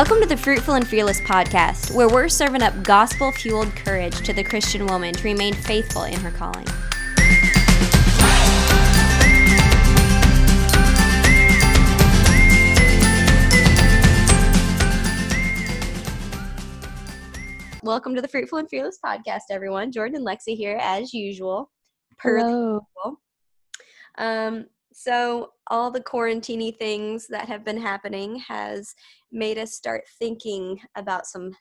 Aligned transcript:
Welcome 0.00 0.22
to 0.22 0.26
the 0.26 0.36
Fruitful 0.38 0.72
and 0.72 0.88
Fearless 0.88 1.20
podcast, 1.20 1.94
where 1.94 2.08
we're 2.08 2.30
serving 2.30 2.62
up 2.62 2.82
gospel 2.82 3.30
fueled 3.30 3.76
courage 3.76 4.16
to 4.22 4.32
the 4.32 4.42
Christian 4.42 4.86
woman 4.86 5.12
to 5.12 5.22
remain 5.22 5.52
faithful 5.52 6.04
in 6.04 6.18
her 6.20 6.30
calling. 6.30 6.64
Welcome 17.82 18.14
to 18.14 18.22
the 18.22 18.28
Fruitful 18.28 18.56
and 18.56 18.70
Fearless 18.70 18.98
podcast, 19.04 19.42
everyone. 19.50 19.92
Jordan 19.92 20.16
and 20.16 20.26
Lexi 20.26 20.56
here, 20.56 20.78
as 20.80 21.12
usual. 21.12 21.70
Per 22.16 22.38
Hello. 22.38 22.86
Um, 24.16 24.64
so 25.00 25.52
all 25.68 25.90
the 25.90 26.02
quarantini 26.02 26.76
things 26.76 27.26
that 27.28 27.48
have 27.48 27.64
been 27.64 27.80
happening 27.80 28.38
has 28.40 28.94
made 29.32 29.56
us 29.56 29.72
start 29.72 30.02
thinking 30.18 30.78
about 30.94 31.26
some 31.26 31.52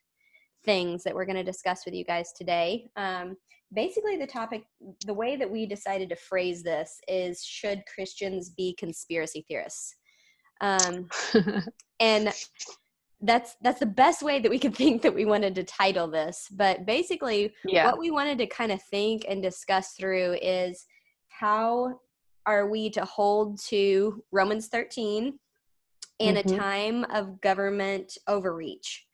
things 0.66 1.04
that 1.04 1.16
we're 1.16 1.26
going 1.26 1.38
to 1.38 1.44
discuss 1.44 1.86
with 1.86 1.94
you 1.94 2.04
guys 2.04 2.34
today. 2.38 2.90
Um, 2.98 3.38
basically, 3.74 4.18
the 4.18 4.28
topic, 4.28 4.64
the 5.06 5.14
way 5.14 5.38
that 5.38 5.50
we 5.50 5.66
decided 5.66 6.10
to 6.10 6.18
phrase 6.18 6.64
this 6.64 7.00
is: 7.08 7.42
Should 7.42 7.84
Christians 7.94 8.50
be 8.50 8.76
conspiracy 8.78 9.46
theorists? 9.48 9.96
Um, 10.60 11.08
and 12.02 12.34
that's 13.22 13.56
that's 13.62 13.80
the 13.80 13.86
best 13.86 14.22
way 14.22 14.42
that 14.42 14.52
we 14.52 14.60
could 14.60 14.76
think 14.82 15.02
that 15.02 15.16
we 15.16 15.24
wanted 15.24 15.54
to 15.54 15.62
title 15.62 16.08
this 16.08 16.48
but 16.52 16.86
basically 16.86 17.54
yeah. 17.66 17.86
what 17.86 18.00
we 18.00 18.12
wanted 18.12 18.38
to 18.38 18.48
kind 18.48 18.72
of 18.72 18.82
think 18.84 19.26
and 19.28 19.44
discuss 19.44 19.92
through 20.00 20.38
is 20.42 20.86
how 21.28 22.00
are 22.50 22.68
we 22.68 22.90
to 22.90 23.06
hold 23.06 23.60
to 23.60 24.24
romans 24.32 24.68
13 24.68 25.38
in 26.20 26.36
Mhm. 26.36 26.40
a 26.40 26.58
time 26.58 27.04
of 27.06 27.40
government 27.42 28.18
overreach 28.28 29.06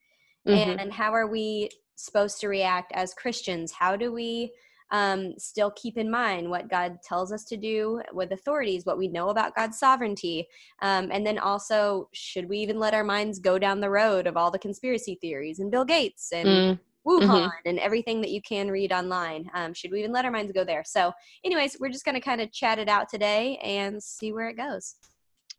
Mhm. 0.48 0.80
and 0.80 0.94
how 0.94 1.12
are 1.14 1.28
we 1.28 1.70
supposed 1.96 2.40
to 2.40 2.48
react 2.48 2.92
as 2.94 3.14
christians 3.14 3.72
how 3.72 3.96
do 3.96 4.12
we 4.12 4.52
um, 4.92 5.34
still 5.40 5.72
keep 5.72 5.98
in 5.98 6.10
mind 6.10 6.50
what 6.50 6.70
god 6.70 7.00
tells 7.02 7.32
us 7.32 7.44
to 7.46 7.58
do 7.58 8.02
with 8.14 8.32
authorities 8.32 8.86
what 8.86 8.98
we 8.98 9.08
know 9.08 9.30
about 9.30 9.56
god's 9.56 9.80
sovereignty 9.80 10.48
um, 10.82 11.10
and 11.12 11.26
then 11.26 11.40
also 11.40 12.08
should 12.14 12.48
we 12.48 12.60
even 12.60 12.78
let 12.80 12.94
our 12.94 13.04
minds 13.04 13.40
go 13.40 13.58
down 13.58 13.80
the 13.80 13.90
road 13.90 14.28
of 14.28 14.38
all 14.38 14.52
the 14.52 14.60
conspiracy 14.60 15.18
theories 15.20 15.60
and 15.60 15.72
bill 15.72 15.86
gates 15.86 16.32
and 16.32 16.48
Mm, 16.48 16.80
wuhan 17.06 17.52
and 17.66 17.80
everything 17.80 18.22
that 18.22 18.32
you 18.32 18.42
can 18.42 18.70
read 18.70 18.92
online 18.92 19.50
um, 19.54 19.74
should 19.74 19.92
we 19.92 20.00
even 20.00 20.12
let 20.12 20.26
our 20.26 20.32
minds 20.32 20.52
go 20.52 20.64
there 20.64 20.84
so 20.86 21.12
anyways 21.44 21.78
we're 21.80 21.90
just 21.90 22.06
going 22.06 22.16
to 22.16 22.22
kind 22.22 22.42
of 22.42 22.52
chat 22.52 22.80
it 22.80 22.90
out 22.90 23.08
today 23.10 23.58
and 23.58 24.02
see 24.02 24.32
where 24.32 24.50
it 24.50 24.58
goes 24.58 24.96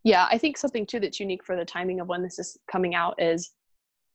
yeah, 0.06 0.28
I 0.30 0.38
think 0.38 0.56
something 0.56 0.86
too 0.86 1.00
that's 1.00 1.18
unique 1.18 1.44
for 1.44 1.56
the 1.56 1.64
timing 1.64 1.98
of 1.98 2.06
when 2.06 2.22
this 2.22 2.38
is 2.38 2.56
coming 2.70 2.94
out 2.94 3.20
is 3.20 3.50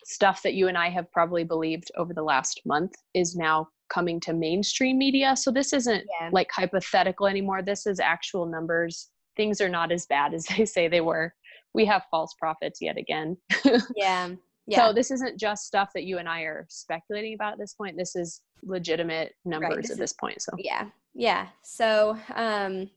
stuff 0.05 0.41
that 0.41 0.53
you 0.53 0.69
and 0.69 0.77
I 0.77 0.89
have 0.89 1.11
probably 1.11 1.43
believed 1.43 1.91
over 1.97 2.13
the 2.13 2.23
last 2.23 2.61
month 2.65 2.93
is 3.13 3.35
now 3.35 3.67
coming 3.89 4.21
to 4.21 4.31
mainstream 4.31 4.97
media. 4.97 5.35
So 5.35 5.51
this 5.51 5.73
isn't 5.73 6.05
yeah 6.21 6.29
like 6.31 6.47
hypothetical 6.49 7.27
anymore. 7.27 7.61
This 7.61 7.85
is 7.85 7.99
actual 7.99 8.45
numbers. 8.45 9.09
Things 9.35 9.59
are 9.59 9.67
not 9.67 9.91
as 9.91 10.05
bad 10.05 10.33
as 10.33 10.45
they 10.57 10.63
say 10.65 10.87
they 10.87 11.01
were. 11.01 11.33
We 11.73 11.83
have 11.87 12.03
false 12.09 12.35
prophets 12.39 12.79
yet 12.81 12.97
again. 12.97 13.35
yeah 13.97 14.29
yeah. 14.67 14.87
So 14.87 14.93
this 14.93 15.11
isn't 15.11 15.39
just 15.39 15.65
stuff 15.65 15.89
that 15.95 16.03
you 16.03 16.17
and 16.17 16.29
I 16.29 16.41
are 16.41 16.65
speculating 16.69 17.33
about 17.33 17.53
at 17.53 17.59
this 17.59 17.73
point. 17.73 17.97
This 17.97 18.15
is 18.15 18.41
legitimate 18.63 19.33
numbers 19.43 19.83
this 19.83 19.91
at 19.91 19.97
this 19.97 20.13
point. 20.13 20.41
So. 20.41 20.51
Yeah 20.57 20.87
yeah. 21.13 21.47
So 21.63 22.17
um 22.35 22.89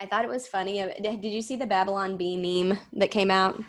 i 0.00 0.06
thought 0.06 0.24
it 0.24 0.30
was 0.30 0.46
funny. 0.46 0.80
Uh, 0.82 0.90
did 1.02 1.24
you 1.24 1.42
see 1.42 1.56
the 1.56 1.66
babylon 1.66 2.16
bee 2.16 2.36
meme 2.36 2.78
that 2.94 3.10
came 3.10 3.30
out? 3.30 3.62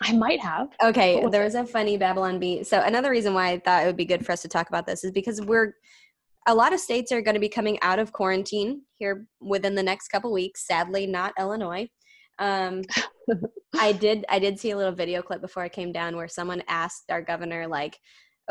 I 0.00 0.12
might 0.12 0.40
have. 0.40 0.68
okay 0.82 1.24
there 1.30 1.44
was 1.44 1.54
a 1.54 1.64
funny 1.64 1.96
babylon 1.96 2.38
bee. 2.38 2.64
So 2.64 2.80
another 2.80 3.10
reason 3.10 3.34
why 3.34 3.50
i 3.50 3.58
thought 3.58 3.82
it 3.82 3.86
would 3.86 3.96
be 3.96 4.04
good 4.04 4.24
for 4.24 4.32
us 4.32 4.42
to 4.42 4.48
talk 4.48 4.68
about 4.68 4.86
this 4.86 5.04
is 5.04 5.10
because 5.10 5.40
we're 5.40 5.74
a 6.46 6.54
lot 6.54 6.72
of 6.72 6.80
states 6.80 7.12
are 7.12 7.20
going 7.20 7.34
to 7.34 7.40
be 7.40 7.48
coming 7.48 7.78
out 7.82 7.98
of 7.98 8.12
quarantine 8.12 8.82
here 8.94 9.26
within 9.40 9.74
the 9.74 9.82
next 9.82 10.08
couple 10.08 10.32
weeks 10.32 10.66
sadly 10.66 11.06
not 11.06 11.34
illinois. 11.38 11.88
Um 12.38 12.82
I 13.78 13.92
did 14.04 14.24
I 14.28 14.38
did 14.38 14.58
see 14.58 14.70
a 14.70 14.76
little 14.76 14.92
video 14.92 15.22
clip 15.22 15.40
before 15.40 15.62
I 15.62 15.68
came 15.68 15.92
down 15.92 16.16
where 16.16 16.28
someone 16.28 16.62
asked 16.68 17.10
our 17.10 17.22
governor 17.22 17.66
like 17.66 17.98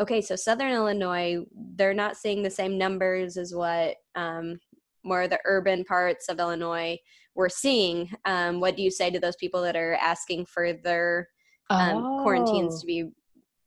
okay 0.00 0.20
so 0.20 0.36
southern 0.36 0.72
illinois 0.72 1.38
they're 1.74 1.94
not 1.94 2.16
seeing 2.16 2.42
the 2.42 2.50
same 2.50 2.78
numbers 2.78 3.36
as 3.36 3.54
what 3.54 3.96
um 4.14 4.58
more 5.04 5.22
of 5.22 5.30
the 5.30 5.40
urban 5.44 5.84
parts 5.84 6.28
of 6.28 6.38
illinois 6.38 6.96
we're 7.34 7.48
seeing. 7.48 8.10
Um 8.24 8.60
what 8.60 8.76
do 8.76 8.82
you 8.82 8.90
say 8.90 9.10
to 9.10 9.20
those 9.20 9.36
people 9.36 9.62
that 9.62 9.76
are 9.76 9.94
asking 9.94 10.46
for 10.46 10.72
their 10.72 11.28
um, 11.70 12.22
quarantines 12.22 12.74
Oh. 12.76 12.80
to 12.80 12.86
be 12.86 13.10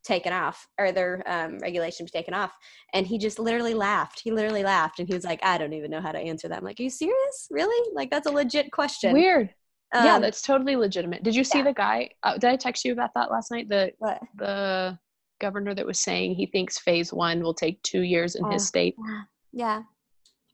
taken 0.04 0.34
off 0.34 0.68
or 0.80 0.92
their 0.92 1.22
um, 1.28 1.60
regulation 1.60 2.06
be 2.06 2.12
taken 2.12 2.34
off? 2.34 2.52
And 2.94 3.08
he 3.08 3.18
just 3.18 3.40
literally 3.40 3.74
laughed 3.74 4.22
he 4.24 4.32
literally 4.32 4.64
laughed 4.64 5.00
and 5.00 5.08
he 5.08 5.14
was 5.14 5.24
like 5.24 5.40
i 5.44 5.58
don't 5.58 5.74
even 5.74 5.90
know 5.92 6.02
how 6.02 6.12
to 6.12 6.20
answer 6.20 6.48
that. 6.50 6.58
I'm 6.58 6.64
like 6.66 6.80
are 6.80 6.84
you 6.84 6.90
serious? 6.90 7.48
Really? 7.50 7.92
Like 7.96 8.12
that's 8.12 8.28
a 8.28 8.32
legit 8.32 8.72
question. 8.72 9.14
Weird. 9.14 9.54
Yeah, 9.94 10.16
Um, 10.16 10.22
that's 10.22 10.42
totally 10.42 10.76
legitimate. 10.76 11.24
Did 11.24 11.36
you 11.36 11.44
see 11.44 11.60
yeah. 11.60 11.66
the 11.66 11.74
guy? 11.74 12.10
Uh, 12.24 12.34
did 12.38 12.50
I 12.50 12.56
text 12.56 12.86
you 12.86 12.94
about 12.94 13.14
that 13.16 13.32
last 13.32 13.52
night? 13.52 13.68
The 13.70 13.92
what? 14.00 14.22
the 14.38 14.98
governor 15.40 15.74
that 15.74 15.86
was 15.86 16.00
saying 16.00 16.36
he 16.36 16.46
thinks 16.46 16.78
phase 16.78 17.12
one 17.12 17.42
will 17.42 17.54
take 17.54 17.82
two 17.84 18.02
years 18.02 18.36
in 18.36 18.46
Oh. 18.46 18.52
his 18.52 18.68
state. 18.68 18.96
Yeah. 19.06 19.22
Yeah. 19.54 19.82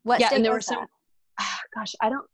What 0.04 0.20
yeah, 0.20 0.30
and 0.32 0.44
there 0.44 0.52
were 0.52 0.60
some. 0.60 0.80
that? 0.80 0.88
ah, 1.40 1.60
gosh, 1.74 1.94
I 2.00 2.08
don't, 2.08 2.26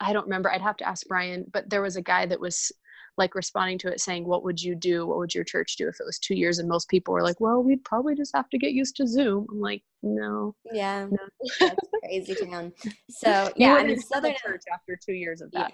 I 0.00 0.12
don't 0.12 0.24
remember. 0.24 0.50
I'd 0.50 0.62
have 0.62 0.76
to 0.78 0.88
ask 0.88 1.06
Brian. 1.06 1.44
But 1.52 1.68
there 1.70 1.82
was 1.82 1.96
a 1.96 2.02
guy 2.02 2.24
that 2.26 2.40
was 2.40 2.72
like 3.18 3.34
responding 3.34 3.78
to 3.78 3.88
it, 3.88 4.00
saying, 4.00 4.24
"What 4.26 4.44
would 4.44 4.62
you 4.62 4.74
do? 4.74 5.06
What 5.06 5.18
would 5.18 5.34
your 5.34 5.44
church 5.44 5.76
do 5.76 5.88
if 5.88 5.96
it 6.00 6.06
was 6.06 6.18
two 6.18 6.34
years?" 6.34 6.58
And 6.60 6.68
most 6.68 6.88
people 6.88 7.12
were 7.12 7.22
like, 7.22 7.40
"Well, 7.40 7.62
we'd 7.62 7.84
probably 7.84 8.14
just 8.14 8.34
have 8.34 8.48
to 8.50 8.58
get 8.58 8.72
used 8.72 8.96
to 8.96 9.06
Zoom." 9.06 9.46
I'm 9.50 9.60
like, 9.60 9.82
"No, 10.02 10.54
Yeah. 10.72 11.06
no." 11.10 11.18
That's 11.60 11.76
crazy 12.04 12.34
town. 12.46 12.72
So 13.10 13.52
yeah, 13.56 13.74
I 13.74 13.84
mean 13.84 14.00
Southern 14.00 14.34
church 14.36 14.62
after 14.72 14.96
two 15.04 15.12
years 15.14 15.40
of 15.42 15.50
Yeah. 15.52 15.68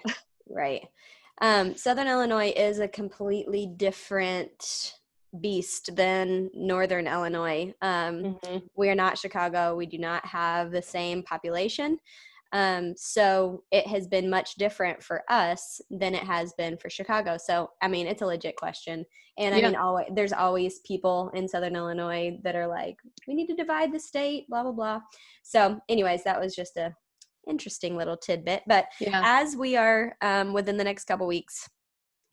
Right. 0.49 0.87
Um, 1.41 1.75
Southern 1.75 2.07
Illinois 2.07 2.53
is 2.55 2.79
a 2.79 2.87
completely 2.87 3.67
different 3.75 4.93
beast 5.41 5.95
than 5.95 6.49
Northern 6.53 7.07
Illinois. 7.07 7.73
Um, 7.81 8.39
Mhm. 8.43 8.69
we 8.75 8.89
are 8.89 8.95
not 8.95 9.17
Chicago. 9.17 9.75
We 9.75 9.85
do 9.85 9.97
not 9.97 10.25
have 10.25 10.71
the 10.71 10.81
same 10.81 11.23
population. 11.23 11.99
Um, 12.53 12.95
so 12.95 13.63
it 13.71 13.85
has 13.87 14.07
been 14.07 14.29
much 14.29 14.55
different 14.55 15.03
for 15.03 15.23
us 15.29 15.81
than 15.89 16.15
it 16.15 16.23
has 16.23 16.53
been 16.53 16.77
for 16.77 16.89
Chicago. 16.89 17.35
So 17.37 17.71
I 17.81 17.89
mean, 17.89 18.07
it's 18.07 18.21
a 18.21 18.25
legit 18.25 18.55
question. 18.55 19.05
And 19.37 19.53
I 19.53 19.61
mean, 19.61 19.75
always 19.75 20.07
there's 20.13 20.31
always 20.31 20.79
people 20.79 21.29
in 21.33 21.49
Southern 21.49 21.75
Illinois 21.75 22.39
that 22.43 22.55
are 22.55 22.67
like, 22.67 22.95
we 23.27 23.33
need 23.35 23.47
to 23.47 23.55
divide 23.55 23.91
the 23.91 23.99
state, 23.99 24.47
blah 24.47 24.63
blah 24.63 24.71
blah. 24.71 25.01
So, 25.43 25.81
anyways, 25.89 26.23
that 26.23 26.39
was 26.39 26.55
just 26.55 26.77
a 26.77 26.95
interesting 27.47 27.95
little 27.95 28.17
tidbit. 28.17 28.63
But 28.67 28.85
Yeah. 28.99 29.21
as 29.23 29.55
we 29.55 29.75
are 29.75 30.15
um, 30.21 30.53
within 30.53 30.77
the 30.77 30.83
next 30.83 31.05
couple 31.05 31.27
weeks 31.27 31.69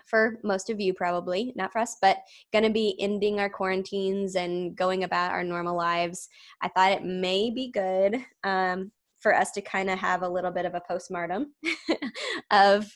for 0.06 0.38
most 0.42 0.68
of 0.68 0.80
you 0.80 0.92
probably 0.92 1.52
not 1.56 1.72
for 1.72 1.78
us 1.78 1.96
but 2.02 2.18
going 2.52 2.64
to 2.64 2.70
be 2.70 2.96
ending 3.00 3.38
our 3.38 3.48
quarantines 3.48 4.34
and 4.34 4.76
going 4.76 5.04
about 5.04 5.30
our 5.30 5.44
normal 5.44 5.76
lives 5.76 6.28
i 6.60 6.68
thought 6.68 6.92
it 6.92 7.04
may 7.04 7.50
be 7.50 7.70
good 7.70 8.18
um, 8.44 8.90
for 9.20 9.34
us 9.34 9.52
to 9.52 9.60
kind 9.62 9.88
of 9.88 9.98
have 9.98 10.22
a 10.22 10.28
little 10.28 10.50
bit 10.50 10.66
of 10.66 10.74
a 10.74 10.82
postmortem 10.86 11.54
of 12.50 12.86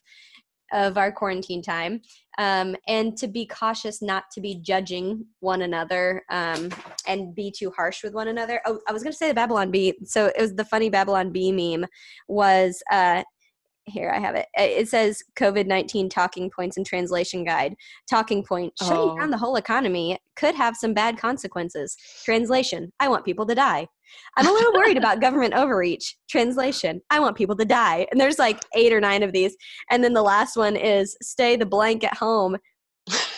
of 0.73 0.99
our 0.99 1.13
quarantine 1.13 1.63
time 1.63 2.01
um, 2.39 2.77
and 2.89 3.17
to 3.17 3.29
be 3.29 3.47
cautious 3.47 4.03
not 4.03 4.25
to 4.33 4.41
be 4.41 4.57
judging 4.57 5.25
one 5.41 5.63
another 5.63 6.23
um, 6.31 6.71
and 7.07 7.35
be 7.35 7.51
too 7.51 7.71
harsh 7.71 8.03
with 8.03 8.15
one 8.15 8.29
another. 8.29 8.61
Oh 8.67 8.81
i 8.89 8.93
was 8.93 9.03
going 9.03 9.13
to 9.13 9.17
say 9.17 9.29
the 9.29 9.35
babylon 9.35 9.71
bee 9.71 9.95
so 10.05 10.27
it 10.27 10.41
was 10.41 10.55
the 10.55 10.65
funny 10.65 10.89
babylon 10.89 11.31
bee 11.31 11.53
meme 11.53 11.87
was 12.29 12.83
uh, 12.91 13.23
here 13.87 14.11
I 14.15 14.19
have 14.19 14.35
it. 14.35 14.47
It 14.55 14.89
says 14.89 15.23
COVID 15.37 15.67
19 15.67 16.09
talking 16.09 16.51
points 16.51 16.77
and 16.77 16.85
translation 16.85 17.45
guide. 17.45 17.75
Talking 18.11 18.43
point 18.45 18.73
shutting 18.79 18.97
Oh. 18.97 19.19
down 19.19 19.31
the 19.31 19.39
whole 19.39 19.57
economy 19.57 20.19
could 20.37 20.55
have 20.55 20.77
some 20.77 20.93
bad 20.93 21.19
consequences. 21.19 21.97
Translation 22.25 22.93
I 23.01 23.09
want 23.09 23.25
people 23.25 23.47
to 23.47 23.55
die. 23.55 23.87
I'm 24.37 24.47
a 24.47 24.53
little 24.53 24.73
worried 24.73 24.97
about 24.97 25.21
government 25.27 25.55
overreach. 25.55 26.17
Translation 26.29 27.01
I 27.11 27.21
want 27.21 27.37
people 27.37 27.57
to 27.57 27.65
die. 27.65 28.07
And 28.11 28.21
there's 28.21 28.39
like 28.39 28.61
eight 28.75 28.93
or 28.93 29.01
nine 29.01 29.23
of 29.23 29.33
these. 29.33 29.57
And 29.91 30.03
then 30.03 30.15
the 30.15 30.23
last 30.23 30.57
one 30.57 30.77
is 30.77 31.17
stay 31.23 31.57
the 31.57 31.67
blank 31.67 32.03
at 32.05 32.17
home. 32.17 32.57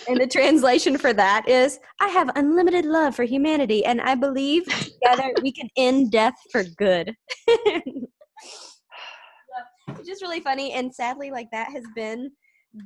And 0.09 0.19
the 0.19 0.27
translation 0.27 0.97
for 0.97 1.12
that 1.12 1.47
is 1.47 1.79
I 2.00 2.09
have 2.09 2.31
unlimited 2.37 2.87
love 2.87 3.15
for 3.15 3.25
humanity 3.25 3.85
and 3.85 4.00
I 4.00 4.15
believe 4.15 4.65
together 4.65 5.31
we 5.43 5.53
can 5.53 5.69
end 5.77 6.11
death 6.11 6.37
for 6.50 6.65
good. 6.65 7.15
it's 9.96 10.08
just 10.08 10.23
really 10.23 10.40
funny 10.40 10.73
and 10.73 10.94
sadly 10.94 11.31
like 11.31 11.50
that 11.50 11.70
has 11.70 11.85
been 11.94 12.31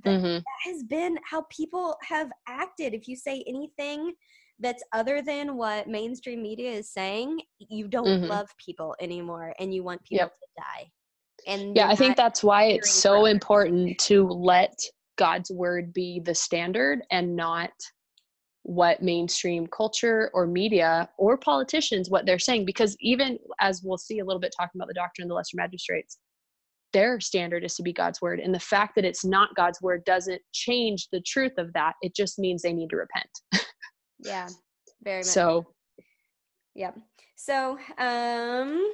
that 0.04 0.20
Mhm. 0.20 0.42
has 0.64 0.82
been 0.84 1.18
how 1.28 1.42
people 1.50 1.96
have 2.02 2.30
acted 2.46 2.94
if 2.94 3.08
you 3.08 3.16
say 3.16 3.42
anything 3.46 4.14
that's 4.60 4.82
other 4.92 5.22
than 5.22 5.56
what 5.56 5.88
mainstream 5.88 6.42
media 6.42 6.70
is 6.70 6.90
saying 6.90 7.40
you 7.58 7.88
don't 7.88 8.22
Mhm. 8.22 8.28
love 8.28 8.48
people 8.64 8.94
anymore 9.00 9.54
and 9.58 9.74
you 9.74 9.82
want 9.82 10.02
people 10.04 10.18
Yep. 10.26 10.38
to 10.38 10.46
die 10.56 10.92
and 11.46 11.76
Yeah, 11.76 11.88
I 11.88 11.96
think 11.96 12.16
that's 12.16 12.44
why 12.44 12.64
it's 12.64 12.90
so 12.90 13.24
important 13.24 13.98
to 14.00 14.28
let 14.28 14.78
God's 15.16 15.50
word 15.50 15.92
be 15.92 16.20
the 16.20 16.34
standard 16.34 17.04
and 17.10 17.34
not 17.34 17.72
what 18.62 19.02
mainstream 19.02 19.66
culture 19.66 20.30
or 20.34 20.46
media 20.46 21.10
or 21.18 21.36
politicians 21.36 22.08
what 22.08 22.24
they're 22.26 22.38
saying 22.38 22.64
because 22.64 22.96
even 23.00 23.36
as 23.60 23.82
we'll 23.82 23.98
see 23.98 24.20
a 24.20 24.24
little 24.24 24.40
bit 24.40 24.54
talking 24.56 24.80
about 24.80 24.86
the 24.86 24.94
doctrine 24.94 25.24
of 25.24 25.28
the 25.30 25.34
lesser 25.34 25.56
magistrates 25.56 26.18
their 26.92 27.20
standard 27.20 27.64
is 27.64 27.74
to 27.76 27.82
be 27.82 27.92
God's 27.92 28.20
word. 28.20 28.40
And 28.40 28.54
the 28.54 28.60
fact 28.60 28.94
that 28.96 29.04
it's 29.04 29.24
not 29.24 29.54
God's 29.54 29.80
word 29.80 30.04
doesn't 30.04 30.40
change 30.52 31.08
the 31.10 31.20
truth 31.22 31.52
of 31.58 31.72
that. 31.72 31.94
It 32.02 32.14
just 32.14 32.38
means 32.38 32.62
they 32.62 32.72
need 32.72 32.90
to 32.90 32.96
repent. 32.96 33.30
yeah, 34.18 34.48
very 35.02 35.18
much. 35.18 35.26
So, 35.26 35.66
yeah. 36.74 36.92
So, 37.36 37.78
um, 37.98 38.92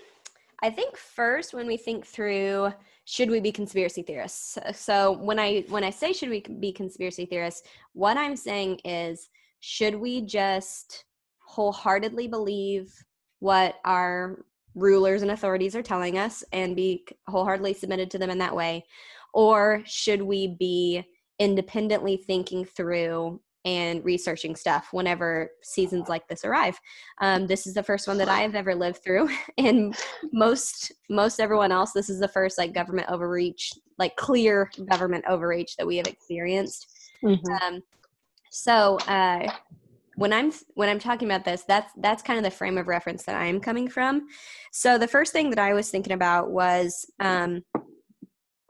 I 0.63 0.71
think 0.71 0.97
first 0.97 1.55
when 1.55 1.67
we 1.67 1.77
think 1.77 2.05
through 2.05 2.73
should 3.05 3.31
we 3.31 3.41
be 3.41 3.53
conspiracy 3.53 4.03
theorists? 4.03 4.59
So 4.73 5.13
when 5.13 5.39
I 5.39 5.65
when 5.69 5.85
I 5.85 5.91
say 5.91 6.13
should 6.13 6.31
we 6.31 6.41
be 6.41 6.73
conspiracy 6.73 7.27
theorists, 7.27 7.63
what 7.93 8.17
I'm 8.17 8.37
saying 8.37 8.81
is 8.85 9.31
should 9.61 9.95
we 9.95 10.21
just 10.23 11.05
wholeheartedly 11.39 12.29
believe 12.29 12.93
what 13.39 13.77
our 13.85 14.45
rulers 14.75 15.23
and 15.23 15.31
authorities 15.31 15.75
are 15.75 15.83
telling 15.83 16.19
us 16.19 16.45
and 16.53 16.77
be 16.77 17.05
wholeheartedly 17.27 17.75
submitted 17.75 18.11
to 18.11 18.19
them 18.19 18.31
in 18.31 18.39
that 18.39 18.55
way? 18.55 18.85
Or 19.33 19.83
should 19.85 20.23
we 20.23 20.57
be 20.59 21.05
independently 21.39 22.17
thinking 22.17 22.65
through 22.65 23.41
and 23.65 24.05
researching 24.05 24.57
stuff 24.57 24.89
whenever 24.93 25.51
seasons 25.63 26.09
like 26.09 26.27
this 26.29 26.45
arrive. 26.45 26.81
Um, 27.21 27.47
this 27.47 27.67
is 27.67 27.75
the 27.75 27.83
first 27.83 28.09
one 28.09 28.17
that 28.19 28.29
I 28.29 28.41
have 28.41 28.55
ever 28.55 28.75
lived 28.75 29.03
through, 29.03 29.29
and 29.59 29.95
most 30.33 30.93
most 31.11 31.41
everyone 31.41 31.73
else, 31.73 31.93
this 31.93 32.09
is 32.09 32.21
the 32.21 32.29
first 32.29 32.57
like 32.57 32.73
government 32.73 33.11
overreach, 33.11 33.73
like 33.99 34.17
clear 34.17 34.71
government 34.91 35.25
overreach 35.29 35.77
that 35.77 35.87
we 35.87 35.97
have 35.97 36.07
experienced. 36.07 36.89
Mm-hmm. 37.23 37.53
Um, 37.63 37.83
so 38.51 38.97
uh, 39.09 39.51
when 40.19 40.33
i'm 40.33 40.53
when 40.75 40.89
i'm 40.89 40.99
talking 40.99 41.29
about 41.29 41.45
this 41.45 41.63
that's 41.63 41.93
that's 41.99 42.23
kind 42.23 42.39
of 42.39 42.45
the 42.45 42.51
frame 42.51 42.77
of 42.77 42.89
reference 42.89 43.23
that 43.25 43.37
i'm 43.37 43.61
coming 43.61 43.89
from. 43.89 44.27
So 44.73 44.99
the 44.99 45.09
first 45.09 45.33
thing 45.33 45.51
that 45.51 45.59
i 45.59 45.73
was 45.73 45.91
thinking 45.91 46.13
about 46.13 46.51
was 46.51 47.07
um, 47.21 47.63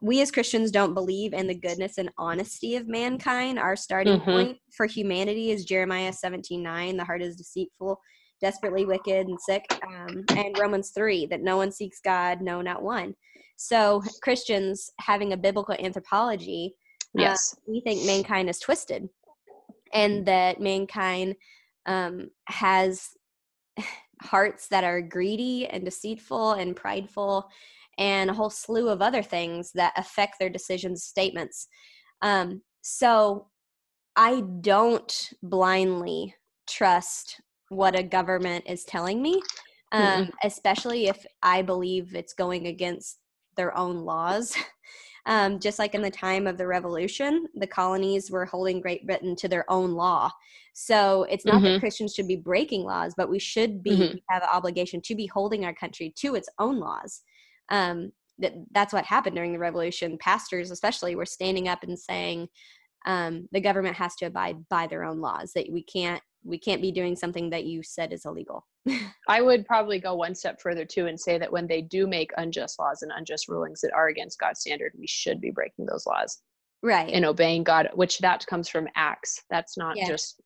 we 0.03 0.21
as 0.21 0.31
christians 0.31 0.71
don't 0.71 0.95
believe 0.95 1.33
in 1.33 1.47
the 1.47 1.55
goodness 1.55 1.99
and 1.99 2.11
honesty 2.19 2.77
of 2.77 2.87
mankind. 2.87 3.59
Our 3.59 3.77
starting 3.77 4.19
mm-hmm. 4.19 4.31
point 4.31 4.59
for 4.77 4.87
humanity 4.87 5.50
is 5.50 5.65
jeremiah 5.65 6.12
17 6.12 6.62
9 6.62 6.97
the 6.97 7.05
heart 7.05 7.23
is 7.23 7.37
deceitful 7.37 7.99
desperately 8.41 8.85
wicked 8.85 9.27
and 9.27 9.41
sick 9.41 9.65
um, 9.87 10.25
and 10.37 10.56
romans 10.59 10.91
3 10.95 11.27
that 11.27 11.41
no 11.41 11.56
one 11.56 11.73
seeks 11.73 12.00
god 12.05 12.43
no 12.43 12.61
not 12.61 12.83
one. 12.83 13.15
So 13.56 14.03
christians 14.23 14.91
having 15.00 15.33
a 15.33 15.37
biblical 15.37 15.75
anthropology 15.79 16.75
uh, 17.19 17.23
yes. 17.23 17.56
uh, 17.56 17.61
we 17.67 17.81
think 17.81 18.05
mankind 18.05 18.50
is 18.50 18.59
twisted 18.59 19.09
and 19.93 20.26
that 20.26 20.61
mankind 20.61 21.37
um, 21.87 22.31
has 22.46 23.11
hearts 24.23 24.69
that 24.69 24.85
are 24.85 25.00
greedy 25.00 25.67
and 25.67 25.85
deceitful 25.85 26.52
and 26.52 26.76
prideful 26.76 27.49
and 27.99 28.31
a 28.31 28.35
whole 28.35 28.50
slew 28.50 28.88
of 28.88 29.02
other 29.02 29.23
things 29.23 29.73
that 29.75 29.93
affect 29.96 30.38
their 30.38 30.50
decisions 30.50 31.05
statements. 31.05 31.69
Um, 32.23 32.62
so 32.88 33.46
i 34.17 34.43
don't 34.61 35.31
blindly 35.43 36.35
trust 36.69 37.40
what 37.69 37.99
a 37.99 38.02
government 38.02 38.64
is 38.67 38.85
telling 38.85 39.23
me 39.23 39.40
um, 39.93 40.31
especially 40.43 41.06
if 41.06 41.25
i 41.43 41.61
believe 41.62 42.14
it's 42.14 42.32
going 42.35 42.67
against 42.67 43.19
their 43.56 43.76
own 43.76 43.99
laws 43.99 44.56
Um, 45.28 45.60
just 45.60 45.78
like 45.78 45.94
in 45.94 46.00
the 46.00 46.10
time 46.10 46.46
of 46.46 46.56
the 46.56 46.66
revolution, 46.66 47.46
the 47.54 47.66
colonies 47.66 48.30
were 48.30 48.46
holding 48.46 48.80
Great 48.80 49.06
Britain 49.06 49.36
to 49.36 49.46
their 49.46 49.70
own 49.70 49.92
law. 49.92 50.30
So 50.72 51.25
it's 51.25 51.44
not 51.44 51.56
mm-hmm. 51.56 51.75
that 51.75 51.80
Christians 51.80 52.14
should 52.14 52.26
be 52.26 52.36
breaking 52.36 52.84
laws, 52.84 53.12
but 53.14 53.28
we 53.28 53.38
should 53.38 53.82
be 53.82 53.90
mm-hmm. 53.90 54.16
have 54.30 54.42
an 54.42 54.48
obligation 54.50 55.02
to 55.02 55.14
be 55.14 55.26
holding 55.26 55.66
our 55.66 55.75
country 55.75 56.14
to 56.20 56.34
its 56.34 56.48
own 56.58 56.80
laws. 56.80 57.20
Um, 57.69 58.10
that 58.38 58.54
that's 58.72 58.94
what 58.94 59.04
happened 59.04 59.36
during 59.36 59.52
the 59.52 59.58
revolution. 59.58 60.16
Pastors, 60.19 60.70
especially, 60.70 61.14
were 61.14 61.26
standing 61.26 61.69
up 61.69 61.82
and 61.82 61.98
saying 61.98 62.48
um, 63.06 63.48
the 63.52 63.60
government 63.60 63.96
has 63.96 64.14
to 64.16 64.26
abide 64.26 64.66
by 64.70 64.86
their 64.86 65.04
own 65.04 65.20
laws. 65.20 65.52
That 65.54 65.66
we 65.70 65.82
can't 65.82 66.22
we 66.42 66.58
can't 66.58 66.80
be 66.80 66.92
doing 66.92 67.16
something 67.16 67.50
that 67.50 67.64
you 67.64 67.82
said 67.82 68.14
is 68.14 68.25
illegal. 68.25 68.66
I 69.29 69.43
would 69.43 69.67
probably 69.67 69.99
go 69.99 70.14
one 70.14 70.35
step 70.35 70.61
further 70.61 70.85
too 70.85 71.06
and 71.06 71.19
say 71.19 71.38
that 71.38 71.52
when 71.52 71.67
they 71.67 71.82
do 71.82 72.06
make 72.06 72.31
unjust 72.37 72.79
laws 72.79 73.02
and 73.02 73.12
unjust 73.14 73.49
rulings 73.49 73.81
that 73.81 73.93
are 73.94 74.08
against 74.08 74.38
God's 74.38 74.61
standard, 74.61 74.93
we 74.99 75.06
should 75.06 75.40
be 75.40 75.50
breaking 75.50 75.87
those 75.87 76.06
laws. 76.06 76.40
Right. 76.82 77.12
And 77.12 77.25
obeying 77.25 77.64
God, 77.64 77.88
which 77.94 78.19
that 78.19 78.46
comes 78.46 78.69
from 78.69 78.88
Acts. 78.94 79.43
That's 79.50 79.76
not 79.76 79.96
yeah. 79.96 80.06
just 80.06 80.40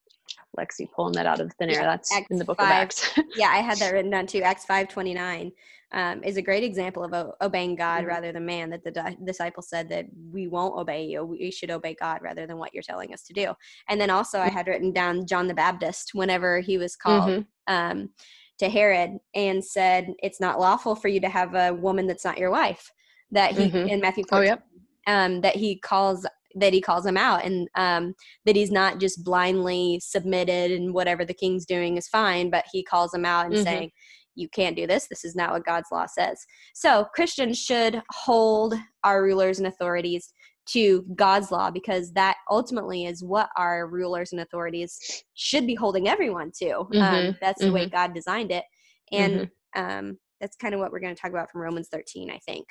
Lexi 0.58 0.90
pulling 0.90 1.14
that 1.14 1.26
out 1.26 1.40
of 1.40 1.52
thin 1.55 1.70
air. 1.70 1.81
Yeah, 1.81 1.87
That's 1.87 2.14
Acts 2.14 2.31
in 2.31 2.38
the 2.38 2.44
book 2.44 2.58
5, 2.58 2.67
of 2.67 2.73
Acts. 2.73 3.19
yeah, 3.37 3.49
I 3.49 3.58
had 3.58 3.79
that 3.79 3.93
written 3.93 4.11
down 4.11 4.26
too. 4.26 4.43
Acts 4.43 4.64
five 4.64 4.88
twenty 4.88 5.14
nine 5.14 5.52
um, 5.93 6.23
is 6.25 6.37
a 6.37 6.43
great 6.43 6.64
example 6.64 7.05
of 7.05 7.12
o- 7.12 7.34
obeying 7.40 7.75
God 7.76 8.00
mm-hmm. 8.00 8.08
rather 8.08 8.32
than 8.32 8.46
man. 8.46 8.70
That 8.70 8.84
the 8.84 8.90
di- 8.90 9.17
disciple 9.25 9.62
said 9.62 9.88
that 9.90 10.06
we 10.31 10.46
won't 10.46 10.76
obey 10.76 11.05
you. 11.05 11.25
We 11.25 11.50
should 11.50 11.70
obey 11.70 11.94
God 11.99 12.20
rather 12.23 12.46
than 12.46 12.58
what 12.58 12.73
you're 12.73 12.82
telling 12.82 13.12
us 13.12 13.23
to 13.25 13.32
do. 13.32 13.52
And 13.88 14.00
then 14.00 14.11
also, 14.11 14.38
I 14.38 14.46
mm-hmm. 14.46 14.56
had 14.56 14.67
written 14.67 14.93
down 14.93 15.26
John 15.26 15.46
the 15.46 15.55
Baptist 15.55 16.11
whenever 16.14 16.61
he 16.61 16.79
was 16.79 16.96
called. 16.96 17.31
Mm-hmm. 17.31 17.75
Um, 17.75 18.11
to 18.58 18.69
Herod 18.69 19.19
and 19.34 19.64
said, 19.64 20.12
It's 20.23 20.40
not 20.40 20.61
lawful 20.61 20.94
for 20.94 21.08
you 21.08 21.20
to 21.20 21.29
have 21.29 21.55
a 21.55 21.75
woman 21.75 22.06
that's 22.06 22.25
not 22.25 22.38
your 22.38 22.50
wife. 22.50 22.93
That 23.32 23.52
he 23.52 23.69
mm-hmm. 23.69 23.88
in 23.88 24.00
Matthew 24.00 24.25
14, 24.29 24.38
oh, 24.38 24.52
yep. 24.52 24.62
um, 25.06 25.40
that 25.40 25.56
he 25.56 25.76
calls 25.76 26.26
that 26.57 26.73
he 26.73 26.81
calls 26.81 27.07
him 27.07 27.17
out 27.17 27.45
and 27.45 27.69
um, 27.77 28.15
that 28.45 28.57
he's 28.57 28.71
not 28.71 29.01
just 29.01 29.25
blindly 29.25 30.01
submitted 30.03 30.71
and 30.71 30.95
whatever 30.95 31.25
the 31.25 31.35
king's 31.35 31.67
doing 31.67 31.97
is 31.97 32.09
fine, 32.09 32.51
but 32.51 32.65
he 32.73 32.83
calls 32.83 33.13
him 33.13 33.25
out 33.25 33.47
and 33.47 33.55
mm-hmm. 33.55 33.65
saying, 33.65 33.91
you 34.35 34.49
can't 34.49 34.77
do 34.77 34.87
this. 34.87 35.09
This 35.09 35.25
is 35.25 35.35
not 35.35 35.53
what 35.53 35.67
God's 35.67 35.89
law 35.93 36.07
says. 36.07 36.45
So 36.75 37.07
Christians 37.15 37.59
should 37.59 38.03
hold 38.11 38.75
our 39.05 39.23
rulers 39.23 39.59
and 39.59 39.67
authorities 39.67 40.33
to 40.71 41.05
God's 41.15 41.51
law 41.51 41.71
because 41.71 42.13
that 42.13 42.37
ultimately 42.51 43.05
is 43.05 43.23
what 43.23 43.51
our 43.57 43.89
rulers 43.89 44.33
and 44.33 44.41
authorities 44.41 44.99
should 45.35 45.67
be 45.67 45.75
holding 45.75 46.09
everyone 46.09 46.53
to. 46.61 46.79
Um, 46.79 46.87
mm-hmm. 46.87 47.29
Um, 47.29 47.37
that's 47.41 47.61
the 47.61 47.67
mm-hmm. 47.67 47.75
way 47.75 47.89
God 47.89 48.15
designed 48.15 48.53
it. 48.53 48.65
And 49.11 49.51
mm-hmm. 49.77 49.83
um, 49.83 50.19
that's 50.41 50.57
kind 50.57 50.75
of 50.75 50.81
what 50.81 50.93
we're 50.93 51.01
going 51.01 51.15
to 51.15 51.21
talk 51.21 51.31
about 51.31 51.51
from 51.51 51.63
Romans 51.63 51.89
13, 51.91 52.31
I 52.31 52.39
think. 52.39 52.67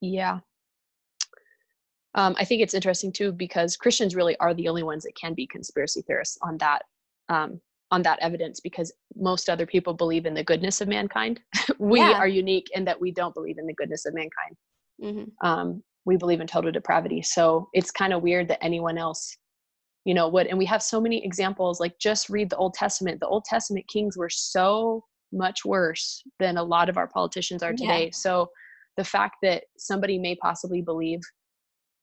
Yeah. 0.00 0.40
Um, 2.16 2.34
I 2.38 2.44
think 2.44 2.62
it's 2.62 2.74
interesting 2.74 3.12
too 3.12 3.30
because 3.30 3.76
Christians 3.76 4.16
really 4.16 4.36
are 4.38 4.54
the 4.54 4.68
only 4.68 4.82
ones 4.82 5.04
that 5.04 5.14
can 5.20 5.34
be 5.34 5.46
conspiracy 5.46 6.02
theorists 6.02 6.38
on 6.42 6.58
that 6.58 6.82
um, 7.28 7.60
on 7.92 8.02
that 8.02 8.18
evidence 8.20 8.58
because 8.58 8.92
most 9.14 9.48
other 9.48 9.66
people 9.66 9.94
believe 9.94 10.26
in 10.26 10.34
the 10.34 10.42
goodness 10.42 10.80
of 10.80 10.88
mankind. 10.88 11.40
we 11.78 12.00
yeah. 12.00 12.14
are 12.14 12.26
unique 12.26 12.66
in 12.74 12.84
that 12.84 13.00
we 13.00 13.12
don't 13.12 13.34
believe 13.34 13.58
in 13.58 13.66
the 13.66 13.74
goodness 13.74 14.06
of 14.06 14.14
mankind. 14.14 14.56
Mm-hmm. 15.02 15.46
Um, 15.46 15.82
we 16.04 16.16
believe 16.16 16.40
in 16.40 16.46
total 16.46 16.72
depravity. 16.72 17.22
So 17.22 17.68
it's 17.72 17.90
kind 17.90 18.12
of 18.12 18.22
weird 18.22 18.48
that 18.48 18.62
anyone 18.64 18.98
else, 18.98 19.36
you 20.04 20.14
know, 20.14 20.28
would. 20.28 20.46
And 20.46 20.58
we 20.58 20.64
have 20.66 20.82
so 20.82 21.00
many 21.00 21.24
examples. 21.24 21.78
Like 21.78 21.98
just 22.00 22.28
read 22.28 22.50
the 22.50 22.56
Old 22.56 22.74
Testament. 22.74 23.20
The 23.20 23.28
Old 23.28 23.44
Testament 23.44 23.86
kings 23.88 24.16
were 24.16 24.30
so 24.30 25.04
much 25.32 25.64
worse 25.64 26.22
than 26.38 26.56
a 26.56 26.62
lot 26.62 26.88
of 26.88 26.96
our 26.96 27.08
politicians 27.08 27.62
are 27.62 27.72
today. 27.72 28.04
Yeah. 28.04 28.14
So 28.14 28.50
the 28.96 29.04
fact 29.04 29.36
that 29.42 29.64
somebody 29.76 30.18
may 30.18 30.34
possibly 30.36 30.80
believe 30.80 31.20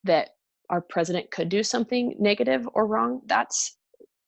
that 0.03 0.29
our 0.69 0.81
president 0.81 1.31
could 1.31 1.49
do 1.49 1.63
something 1.63 2.15
negative 2.19 2.67
or 2.73 2.87
wrong, 2.87 3.21
that's 3.25 3.77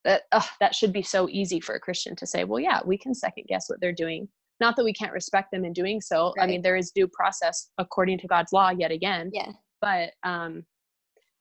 that 0.03 0.23
that 0.59 0.75
should 0.75 0.93
be 0.93 1.01
so 1.01 1.27
easy 1.29 1.59
for 1.59 1.75
a 1.75 1.79
Christian 1.79 2.15
to 2.17 2.27
say, 2.27 2.43
well, 2.43 2.59
yeah, 2.59 2.79
we 2.85 2.97
can 2.97 3.13
second 3.13 3.45
guess 3.47 3.65
what 3.67 3.81
they're 3.81 3.91
doing. 3.91 4.27
Not 4.59 4.75
that 4.77 4.85
we 4.85 4.93
can't 4.93 5.11
respect 5.11 5.51
them 5.51 5.65
in 5.65 5.73
doing 5.73 5.99
so. 5.99 6.33
Right. 6.37 6.43
I 6.43 6.47
mean, 6.47 6.61
there 6.61 6.77
is 6.77 6.91
due 6.91 7.07
process 7.07 7.71
according 7.77 8.19
to 8.19 8.27
God's 8.27 8.53
law 8.53 8.69
yet 8.69 8.91
again. 8.91 9.31
Yeah. 9.33 9.51
But 9.81 10.11
um, 10.23 10.63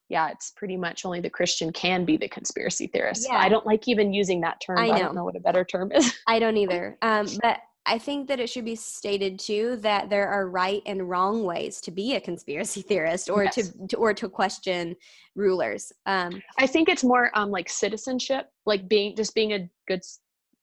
yeah, 0.09 0.31
it's 0.31 0.51
pretty 0.57 0.77
much 0.77 1.05
only 1.05 1.21
the 1.21 1.31
Christian 1.31 1.73
can 1.73 2.05
be 2.05 2.17
the 2.17 2.29
conspiracy 2.29 2.89
theorist. 2.89 3.27
Yeah. 3.29 3.39
I 3.39 3.49
don't 3.49 3.67
like 3.67 3.87
even 3.87 4.13
using 4.13 4.41
that 4.41 4.61
term. 4.65 4.79
I, 4.79 4.91
I 4.91 4.99
don't 4.99 5.15
know 5.15 5.25
what 5.25 5.37
a 5.37 5.41
better 5.41 5.65
term 5.65 5.93
is. 5.93 6.13
I 6.27 6.39
don't 6.39 6.57
either. 6.65 6.99
Um, 7.03 7.27
but 7.43 7.59
I 7.87 7.99
think 7.99 8.29
that 8.29 8.41
it 8.41 8.49
should 8.49 8.65
be 8.65 8.77
stated 8.77 9.39
too 9.39 9.77
that 9.83 10.09
there 10.09 10.29
are 10.29 10.49
right 10.49 10.83
and 10.87 11.09
wrong 11.09 11.45
ways 11.45 11.81
to 11.83 11.91
be 11.91 12.15
a 12.15 12.21
conspiracy 12.21 12.83
theorist 12.89 13.29
or 13.29 13.45
yes. 13.45 13.55
to, 13.55 13.87
to, 13.89 13.97
or 13.97 14.15
to 14.15 14.29
question 14.29 14.97
rulers. 15.35 15.93
Um, 16.07 16.43
I 16.59 16.67
think 16.67 16.89
it's 16.89 17.05
more 17.05 17.31
um, 17.35 17.51
like 17.51 17.69
citizenship, 17.69 18.49
like 18.65 18.89
being 18.89 19.15
just 19.17 19.35
being 19.35 19.53
a 19.53 19.69
good 19.87 20.01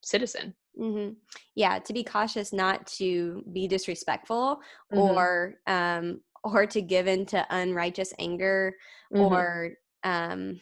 citizen. 0.04 0.56
Mm-hmm. 0.80 1.14
Yeah, 1.56 1.80
to 1.80 1.94
be 1.94 2.04
cautious 2.04 2.54
not 2.54 2.88
to 2.98 3.44
be 3.52 3.68
disrespectful 3.68 4.62
mm-hmm. 4.92 4.98
or 4.98 5.56
um, 5.68 6.22
or 6.44 6.66
to 6.66 6.82
give 6.82 7.08
into 7.08 7.46
unrighteous 7.50 8.14
anger 8.18 8.74
mm-hmm. 9.14 9.34
or 9.34 9.74
um, 10.04 10.60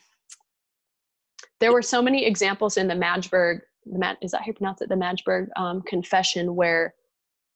there 1.60 1.72
were 1.72 1.82
so 1.82 2.02
many 2.02 2.26
examples 2.26 2.78
in 2.78 2.88
the 2.88 2.96
Magdeburg 2.96 3.62
the 3.92 4.18
is 4.22 4.32
that 4.32 4.42
how 4.42 4.48
you 4.48 4.54
pronounce 4.54 4.82
it 4.82 4.90
the 4.90 4.96
Magdeburg 4.96 5.50
um, 5.56 5.82
Confession 5.82 6.56
where 6.56 6.94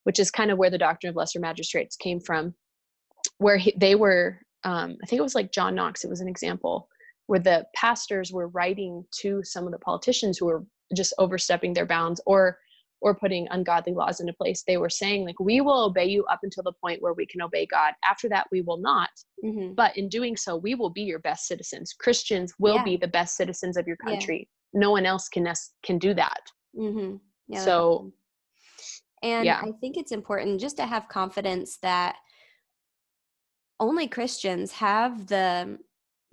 which 0.03 0.19
is 0.19 0.31
kind 0.31 0.51
of 0.51 0.57
where 0.57 0.69
the 0.69 0.77
doctrine 0.77 1.09
of 1.09 1.15
lesser 1.15 1.39
magistrates 1.39 1.95
came 1.95 2.19
from 2.19 2.53
where 3.37 3.57
he, 3.57 3.73
they 3.77 3.95
were 3.95 4.39
um, 4.65 4.97
I 5.03 5.05
think 5.07 5.19
it 5.19 5.23
was 5.23 5.35
like 5.35 5.51
John 5.51 5.75
Knox 5.75 6.03
it 6.03 6.09
was 6.09 6.21
an 6.21 6.27
example 6.27 6.89
where 7.27 7.39
the 7.39 7.65
pastors 7.75 8.31
were 8.31 8.47
writing 8.49 9.05
to 9.21 9.41
some 9.43 9.65
of 9.65 9.71
the 9.71 9.79
politicians 9.79 10.37
who 10.37 10.45
were 10.45 10.65
just 10.95 11.13
overstepping 11.17 11.73
their 11.73 11.85
bounds 11.85 12.21
or 12.25 12.57
or 13.01 13.13
putting 13.13 13.47
ungodly 13.51 13.93
laws 13.93 14.21
into 14.21 14.33
place 14.33 14.63
they 14.65 14.77
were 14.77 14.89
saying 14.89 15.25
like 15.25 15.39
we 15.39 15.61
will 15.61 15.85
obey 15.85 16.05
you 16.05 16.23
up 16.25 16.39
until 16.43 16.63
the 16.63 16.71
point 16.81 17.01
where 17.01 17.13
we 17.13 17.25
can 17.25 17.41
obey 17.41 17.65
god 17.65 17.93
after 18.09 18.29
that 18.29 18.47
we 18.51 18.61
will 18.61 18.77
not 18.77 19.09
mm-hmm. 19.43 19.73
but 19.73 19.95
in 19.97 20.07
doing 20.07 20.37
so 20.37 20.55
we 20.55 20.73
will 20.73 20.89
be 20.89 21.01
your 21.01 21.19
best 21.19 21.47
citizens 21.47 21.93
christians 21.93 22.53
will 22.59 22.75
yeah. 22.75 22.83
be 22.83 22.97
the 22.97 23.07
best 23.07 23.35
citizens 23.35 23.75
of 23.75 23.87
your 23.87 23.97
country. 23.97 24.47
No 24.73 24.91
one 24.91 25.05
else 25.05 25.29
can 25.29 25.51
can 25.83 25.97
do 25.97 26.13
that 26.13 26.41
mm-hmm. 26.77 27.15
yeah, 27.47 27.63
so 27.63 28.11
and 29.21 29.45
yeah. 29.45 29.61
i 29.63 29.71
think 29.79 29.97
it's 29.97 30.11
important 30.11 30.59
just 30.59 30.77
to 30.77 30.85
have 30.85 31.07
confidence 31.07 31.77
that 31.77 32.15
only 33.79 34.07
christians 34.07 34.71
have 34.71 35.27
the 35.27 35.77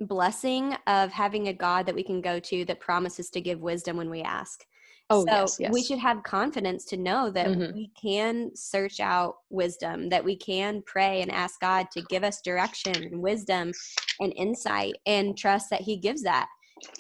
blessing 0.01 0.75
of 0.87 1.11
having 1.13 1.49
a 1.49 1.53
god 1.53 1.87
that 1.87 1.95
we 1.95 2.03
can 2.03 2.21
go 2.21 2.41
to 2.41 2.65
that 2.65 2.81
promises 2.81 3.29
to 3.31 3.41
give 3.41 3.61
wisdom 3.61 3.97
when 3.97 4.11
we 4.11 4.23
ask 4.23 4.65
Oh, 5.13 5.25
so 5.27 5.33
yes, 5.33 5.57
yes. 5.59 5.73
we 5.73 5.83
should 5.83 5.99
have 5.99 6.23
confidence 6.23 6.85
to 6.87 6.97
know 6.97 7.31
that 7.33 7.49
mm-hmm. 7.49 7.75
we 7.75 7.91
can 8.01 8.55
search 8.55 9.01
out 9.01 9.39
wisdom, 9.51 10.09
that 10.09 10.25
we 10.25 10.37
can 10.37 10.83
pray 10.87 11.21
and 11.21 11.33
ask 11.33 11.61
God 11.61 11.89
to 11.93 12.03
give 12.03 12.23
us 12.23 12.41
direction 12.43 12.95
and 12.95 13.21
wisdom 13.21 13.73
and 14.21 14.33
insight 14.37 14.95
and 15.07 15.37
trust 15.37 15.69
that 15.71 15.81
He 15.81 15.97
gives 15.97 16.23
that. 16.23 16.47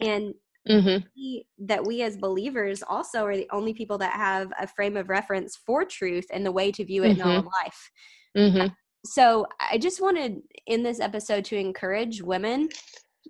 And 0.00 0.34
mm-hmm. 0.70 1.06
we, 1.16 1.46
that 1.58 1.86
we 1.86 2.02
as 2.02 2.16
believers 2.16 2.82
also 2.86 3.24
are 3.24 3.36
the 3.36 3.48
only 3.50 3.74
people 3.74 3.98
that 3.98 4.14
have 4.14 4.52
a 4.58 4.66
frame 4.66 4.96
of 4.96 5.08
reference 5.08 5.58
for 5.66 5.84
truth 5.84 6.26
and 6.32 6.44
the 6.44 6.52
way 6.52 6.70
to 6.72 6.84
view 6.84 7.04
it 7.04 7.12
mm-hmm. 7.12 7.20
in 7.20 7.26
all 7.26 7.38
of 7.38 7.44
life. 7.44 7.90
Mm-hmm. 8.36 8.66
So 9.04 9.46
I 9.58 9.78
just 9.78 10.00
wanted 10.00 10.38
in 10.66 10.82
this 10.82 11.00
episode 11.00 11.44
to 11.46 11.56
encourage 11.56 12.22
women 12.22 12.68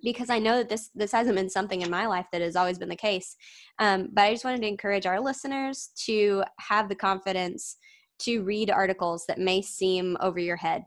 because 0.03 0.29
I 0.29 0.39
know 0.39 0.57
that 0.57 0.69
this 0.69 0.89
this 0.95 1.11
hasn't 1.11 1.35
been 1.35 1.49
something 1.49 1.81
in 1.81 1.89
my 1.89 2.07
life 2.07 2.25
that 2.31 2.41
has 2.41 2.55
always 2.55 2.77
been 2.77 2.89
the 2.89 2.95
case. 2.95 3.35
Um, 3.79 4.09
but 4.13 4.23
I 4.23 4.31
just 4.31 4.45
wanted 4.45 4.61
to 4.61 4.67
encourage 4.67 5.05
our 5.05 5.19
listeners 5.19 5.91
to 6.05 6.43
have 6.59 6.89
the 6.89 6.95
confidence 6.95 7.77
to 8.23 8.41
read 8.41 8.69
articles 8.69 9.25
that 9.27 9.39
may 9.39 9.61
seem 9.61 10.17
over 10.21 10.39
your 10.39 10.55
head. 10.55 10.83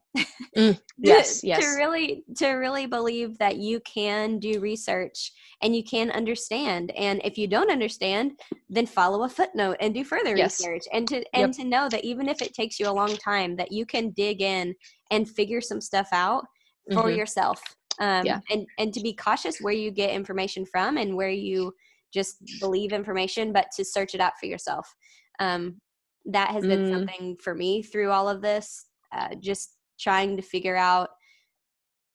Mm, 0.56 0.80
yes, 0.98 1.40
to, 1.40 1.48
yes. 1.48 1.60
To 1.60 1.76
really 1.76 2.24
to 2.36 2.48
really 2.50 2.86
believe 2.86 3.38
that 3.38 3.56
you 3.56 3.80
can 3.80 4.38
do 4.38 4.60
research 4.60 5.32
and 5.62 5.74
you 5.74 5.84
can 5.84 6.10
understand. 6.10 6.90
And 6.92 7.20
if 7.24 7.38
you 7.38 7.46
don't 7.46 7.70
understand, 7.70 8.40
then 8.68 8.86
follow 8.86 9.24
a 9.24 9.28
footnote 9.28 9.76
and 9.80 9.94
do 9.94 10.04
further 10.04 10.36
yes. 10.36 10.60
research. 10.60 10.84
And 10.92 11.06
to 11.08 11.16
and 11.34 11.48
yep. 11.48 11.56
to 11.56 11.64
know 11.64 11.88
that 11.88 12.04
even 12.04 12.28
if 12.28 12.42
it 12.42 12.54
takes 12.54 12.78
you 12.78 12.88
a 12.88 12.92
long 12.92 13.16
time, 13.16 13.56
that 13.56 13.72
you 13.72 13.86
can 13.86 14.10
dig 14.10 14.42
in 14.42 14.74
and 15.10 15.28
figure 15.28 15.60
some 15.60 15.80
stuff 15.80 16.08
out 16.12 16.44
for 16.92 17.04
mm-hmm. 17.04 17.18
yourself 17.18 17.60
um, 18.00 18.26
yeah. 18.26 18.40
and 18.50 18.66
and 18.78 18.92
to 18.92 19.00
be 19.00 19.14
cautious 19.14 19.58
where 19.60 19.72
you 19.72 19.90
get 19.90 20.10
information 20.10 20.66
from 20.66 20.96
and 20.96 21.14
where 21.14 21.30
you 21.30 21.72
just 22.12 22.36
believe 22.60 22.92
information 22.92 23.52
but 23.52 23.66
to 23.76 23.84
search 23.84 24.14
it 24.14 24.20
out 24.20 24.32
for 24.38 24.46
yourself 24.46 24.94
um, 25.40 25.80
that 26.26 26.50
has 26.50 26.64
been 26.64 26.87
mm. 26.87 26.93
something 26.93 27.37
for 27.37 27.54
me 27.54 27.83
through 27.83 28.11
all 28.11 28.28
of 28.28 28.40
this 28.40 28.87
uh, 29.12 29.35
just 29.40 29.76
trying 29.99 30.37
to 30.37 30.43
figure 30.43 30.76
out 30.76 31.11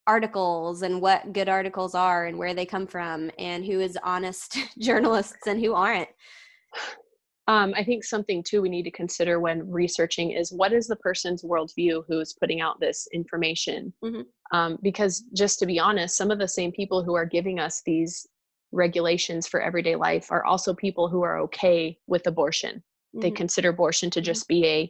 articles 0.08 0.82
and 0.82 1.02
what 1.02 1.34
good 1.34 1.48
articles 1.48 1.94
are 1.94 2.26
and 2.26 2.38
where 2.38 2.54
they 2.54 2.66
come 2.66 2.88
from 2.88 3.30
and 3.38 3.64
who 3.64 3.80
is 3.80 3.98
honest 4.04 4.58
journalists 4.80 5.48
and 5.48 5.60
who 5.60 5.74
aren't 5.74 6.10
um, 7.50 7.74
I 7.76 7.84
think 7.84 8.04
something 8.04 8.44
too 8.44 8.62
we 8.62 8.70
need 8.70 8.84
to 8.84 8.92
consider 8.92 9.40
when 9.40 9.68
researching 9.72 10.30
is 10.32 10.54
what 10.54 10.72
is 10.72 10.86
the 10.86 10.96
person's 10.98 11.42
worldview 11.42 12.04
who's 12.08 12.34
putting 12.34 12.62
out 12.62 12.80
this 12.80 13.08
information? 13.12 13.92
Mm-hmm. 14.04 14.22
Um, 14.56 14.78
because 14.84 15.24
just 15.36 15.58
to 15.60 15.66
be 15.66 15.80
honest, 15.80 16.16
some 16.16 16.30
of 16.30 16.38
the 16.38 16.48
same 16.48 16.72
people 16.72 17.04
who 17.04 17.16
are 17.16 17.26
giving 17.26 17.58
us 17.58 17.82
these 17.84 18.28
regulations 18.72 19.48
for 19.48 19.60
everyday 19.60 19.96
life 19.96 20.32
are 20.32 20.46
also 20.46 20.76
people 20.76 21.10
who 21.10 21.24
are 21.24 21.40
okay 21.40 21.98
with 22.06 22.28
abortion. 22.28 22.84
Mm-hmm. 23.16 23.22
They 23.22 23.32
consider 23.32 23.70
abortion 23.70 24.10
to 24.12 24.22
just 24.22 24.48
be 24.48 24.66
a, 24.66 24.82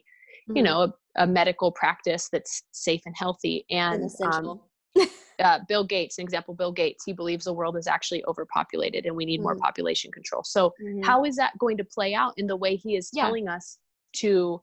you 0.48 0.54
mm-hmm. 0.54 0.64
know, 0.64 0.82
a, 0.82 1.24
a, 1.24 1.28
medical 1.28 1.72
practice 1.72 2.30
that's 2.32 2.64
safe 2.72 3.02
and 3.06 3.16
healthy. 3.18 3.66
And 3.70 4.10
um, 4.24 4.60
uh, 5.40 5.60
Bill 5.68 5.84
Gates, 5.84 6.18
an 6.18 6.24
example, 6.24 6.54
Bill 6.54 6.72
Gates, 6.72 7.04
he 7.06 7.14
believes 7.14 7.46
the 7.46 7.54
world 7.54 7.78
is 7.78 7.88
actually 7.88 8.24
overpopulated 8.26 9.06
and 9.06 9.16
we 9.16 9.26
need 9.26 9.40
mm 9.40 9.44
more 9.44 9.56
population 9.56 10.12
control. 10.12 10.44
So, 10.44 10.74
mm-hmm. 10.84 11.02
how 11.02 11.24
is 11.24 11.38
that 11.38 11.58
going 11.58 11.78
to 11.78 11.84
play 11.84 12.14
out 12.14 12.34
in 12.38 12.46
the 12.46 12.58
way 12.58 12.76
he 12.76 12.98
is 12.98 13.10
yeah. 13.14 13.24
telling 13.24 13.48
us 13.48 13.78
to 14.18 14.62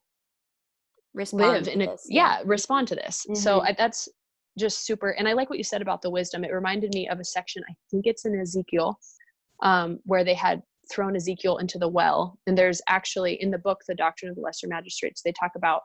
respond 1.15 1.67
live 1.67 1.69
in 1.69 1.81
a, 1.81 1.87
this, 1.87 2.07
yeah. 2.09 2.39
yeah. 2.39 2.43
respond 2.45 2.89
to 2.89 2.95
this? 2.95 3.25
Mm-hmm. 3.25 3.35
So, 3.35 3.61
I, 3.63 3.75
that's 3.77 4.09
just 4.59 4.85
super. 4.85 5.11
And 5.11 5.27
I 5.27 5.33
like 5.33 5.49
what 5.49 5.59
you 5.59 5.65
said 5.65 5.83
about 5.83 6.03
the 6.03 6.11
wisdom. 6.11 6.45
It 6.45 6.53
reminded 6.53 6.95
me 6.95 7.09
of 7.09 7.21
a 7.21 7.25
section, 7.25 7.63
I 7.69 7.75
think 7.91 8.07
it's 8.07 8.27
in 8.27 8.39
Ezekiel, 8.39 8.99
um, 9.63 10.01
where 10.05 10.25
they 10.25 10.35
had 10.35 10.63
thrown 10.90 11.16
Ezekiel 11.16 11.59
into 11.59 11.78
the 11.78 11.88
well. 11.88 12.38
And 12.47 12.57
there's 12.57 12.81
actually 12.88 13.40
in 13.40 13.50
the 13.50 13.59
book, 13.59 13.81
The 13.87 13.95
Doctrine 13.95 14.31
of 14.31 14.37
the 14.37 14.43
Lesser 14.43 14.69
Magistrates, 14.69 15.23
they 15.23 15.33
talk 15.33 15.52
about 15.57 15.83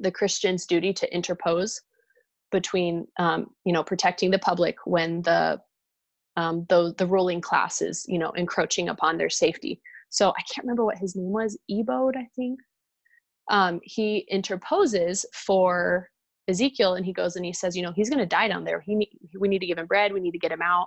the 0.00 0.12
Christian's 0.12 0.66
duty 0.66 0.92
to 0.92 1.14
interpose 1.14 1.80
between 2.50 3.06
um, 3.18 3.48
you 3.64 3.72
know 3.72 3.84
protecting 3.84 4.30
the 4.30 4.38
public 4.38 4.76
when 4.84 5.22
the 5.22 5.60
um, 6.36 6.66
the 6.68 6.94
the 6.98 7.06
ruling 7.06 7.40
class 7.40 7.82
is 7.82 8.04
you 8.08 8.18
know 8.18 8.30
encroaching 8.32 8.88
upon 8.88 9.18
their 9.18 9.30
safety. 9.30 9.80
So 10.10 10.30
I 10.30 10.42
can't 10.52 10.64
remember 10.64 10.84
what 10.84 10.98
his 10.98 11.14
name 11.14 11.32
was, 11.32 11.58
Ebod, 11.70 12.16
I 12.16 12.26
think. 12.34 12.58
Um, 13.50 13.80
he 13.82 14.26
interposes 14.28 15.26
for 15.34 16.08
Ezekiel, 16.48 16.94
and 16.94 17.04
he 17.04 17.12
goes 17.12 17.36
and 17.36 17.44
he 17.44 17.52
says, 17.52 17.76
you 17.76 17.82
know, 17.82 17.92
he's 17.94 18.08
going 18.08 18.20
to 18.20 18.26
die 18.26 18.48
down 18.48 18.64
there. 18.64 18.80
He 18.80 19.10
we 19.38 19.48
need 19.48 19.60
to 19.60 19.66
give 19.66 19.78
him 19.78 19.86
bread. 19.86 20.12
We 20.12 20.20
need 20.20 20.32
to 20.32 20.38
get 20.38 20.52
him 20.52 20.62
out. 20.62 20.86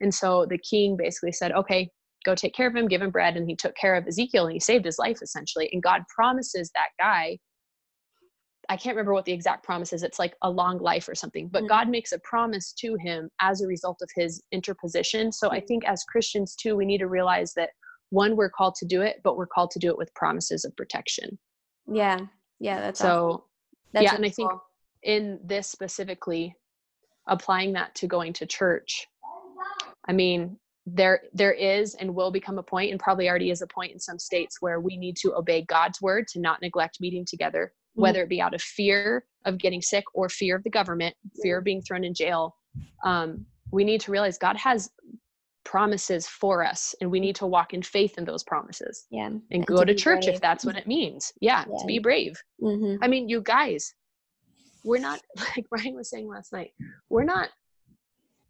And 0.00 0.12
so 0.12 0.46
the 0.46 0.58
king 0.58 0.96
basically 0.96 1.32
said, 1.32 1.52
okay, 1.52 1.90
go 2.24 2.34
take 2.34 2.54
care 2.54 2.68
of 2.68 2.76
him, 2.76 2.88
give 2.88 3.02
him 3.02 3.10
bread, 3.10 3.36
and 3.36 3.48
he 3.48 3.56
took 3.56 3.74
care 3.76 3.94
of 3.94 4.06
Ezekiel 4.06 4.44
and 4.44 4.52
he 4.52 4.60
saved 4.60 4.84
his 4.84 4.98
life 4.98 5.18
essentially. 5.22 5.68
And 5.72 5.82
God 5.82 6.02
promises 6.14 6.70
that 6.74 6.88
guy 6.98 7.38
I 8.68 8.76
can't 8.76 8.96
remember 8.96 9.12
what 9.12 9.24
the 9.24 9.32
exact 9.32 9.64
promise 9.64 9.92
is. 9.92 10.02
It's 10.02 10.18
like 10.18 10.34
a 10.42 10.50
long 10.50 10.78
life 10.78 11.08
or 11.08 11.14
something. 11.14 11.48
But 11.48 11.60
mm-hmm. 11.60 11.68
God 11.68 11.88
makes 11.88 12.12
a 12.12 12.18
promise 12.20 12.72
to 12.78 12.96
him 12.96 13.28
as 13.40 13.60
a 13.60 13.66
result 13.66 13.98
of 14.02 14.08
his 14.14 14.42
interposition. 14.52 15.32
So 15.32 15.50
I 15.50 15.58
mm-hmm. 15.58 15.66
think 15.66 15.84
as 15.84 16.04
Christians 16.04 16.54
too, 16.54 16.76
we 16.76 16.86
need 16.86 16.98
to 16.98 17.08
realize 17.08 17.52
that 17.54 17.70
one, 18.10 18.36
we're 18.36 18.50
called 18.50 18.74
to 18.76 18.86
do 18.86 19.02
it, 19.02 19.16
but 19.24 19.36
we're 19.36 19.46
called 19.46 19.70
to 19.72 19.78
do 19.78 19.88
it 19.88 19.98
with 19.98 20.14
promises 20.14 20.64
of 20.64 20.76
protection. 20.76 21.38
Yeah. 21.86 22.18
Yeah. 22.60 22.80
That's 22.80 23.00
so. 23.00 23.26
Awesome. 23.26 23.40
That's 23.92 24.04
yeah, 24.04 24.14
and 24.14 24.24
I 24.24 24.30
think 24.30 24.50
in 25.02 25.38
this 25.44 25.68
specifically, 25.68 26.54
applying 27.28 27.74
that 27.74 27.94
to 27.96 28.06
going 28.06 28.32
to 28.32 28.46
church, 28.46 29.06
I 30.08 30.12
mean, 30.12 30.56
there 30.84 31.22
there 31.32 31.52
is 31.52 31.94
and 31.94 32.12
will 32.12 32.32
become 32.32 32.58
a 32.58 32.62
point 32.62 32.90
and 32.90 32.98
probably 32.98 33.28
already 33.28 33.50
is 33.50 33.62
a 33.62 33.66
point 33.68 33.92
in 33.92 34.00
some 34.00 34.18
states 34.18 34.56
where 34.60 34.80
we 34.80 34.96
need 34.96 35.16
to 35.16 35.32
obey 35.36 35.62
god's 35.62 36.02
word 36.02 36.26
to 36.26 36.40
not 36.40 36.60
neglect 36.60 36.98
meeting 37.00 37.24
together 37.24 37.72
Mm-hmm. 37.92 38.02
whether 38.02 38.22
it 38.22 38.30
be 38.30 38.40
out 38.40 38.54
of 38.54 38.62
fear 38.62 39.26
of 39.44 39.58
getting 39.58 39.82
sick 39.82 40.04
or 40.14 40.30
fear 40.30 40.56
of 40.56 40.64
the 40.64 40.70
government, 40.70 41.14
fear 41.42 41.58
of 41.58 41.64
being 41.64 41.82
thrown 41.82 42.04
in 42.04 42.14
jail. 42.14 42.56
Um, 43.04 43.44
we 43.70 43.84
need 43.84 44.00
to 44.02 44.10
realize 44.10 44.38
God 44.38 44.56
has 44.56 44.90
promises 45.64 46.26
for 46.26 46.64
us 46.64 46.94
and 47.02 47.10
we 47.10 47.20
need 47.20 47.36
to 47.36 47.46
walk 47.46 47.74
in 47.74 47.82
faith 47.82 48.16
in 48.16 48.24
those 48.24 48.44
promises. 48.44 49.04
Yeah. 49.10 49.26
And, 49.26 49.42
and 49.50 49.66
go 49.66 49.84
to, 49.84 49.92
to 49.92 49.94
church 49.94 50.22
brave. 50.24 50.36
if 50.36 50.40
that's 50.40 50.64
what 50.64 50.76
it 50.76 50.86
means. 50.86 51.34
Yeah, 51.42 51.66
yeah. 51.70 51.76
to 51.78 51.86
be 51.86 51.98
brave. 51.98 52.32
Mm-hmm. 52.62 53.04
I 53.04 53.08
mean, 53.08 53.28
you 53.28 53.42
guys, 53.42 53.92
we're 54.84 54.98
not, 54.98 55.20
like 55.36 55.66
Brian 55.68 55.94
was 55.94 56.08
saying 56.08 56.28
last 56.28 56.50
night, 56.50 56.70
we're 57.10 57.24
not, 57.24 57.50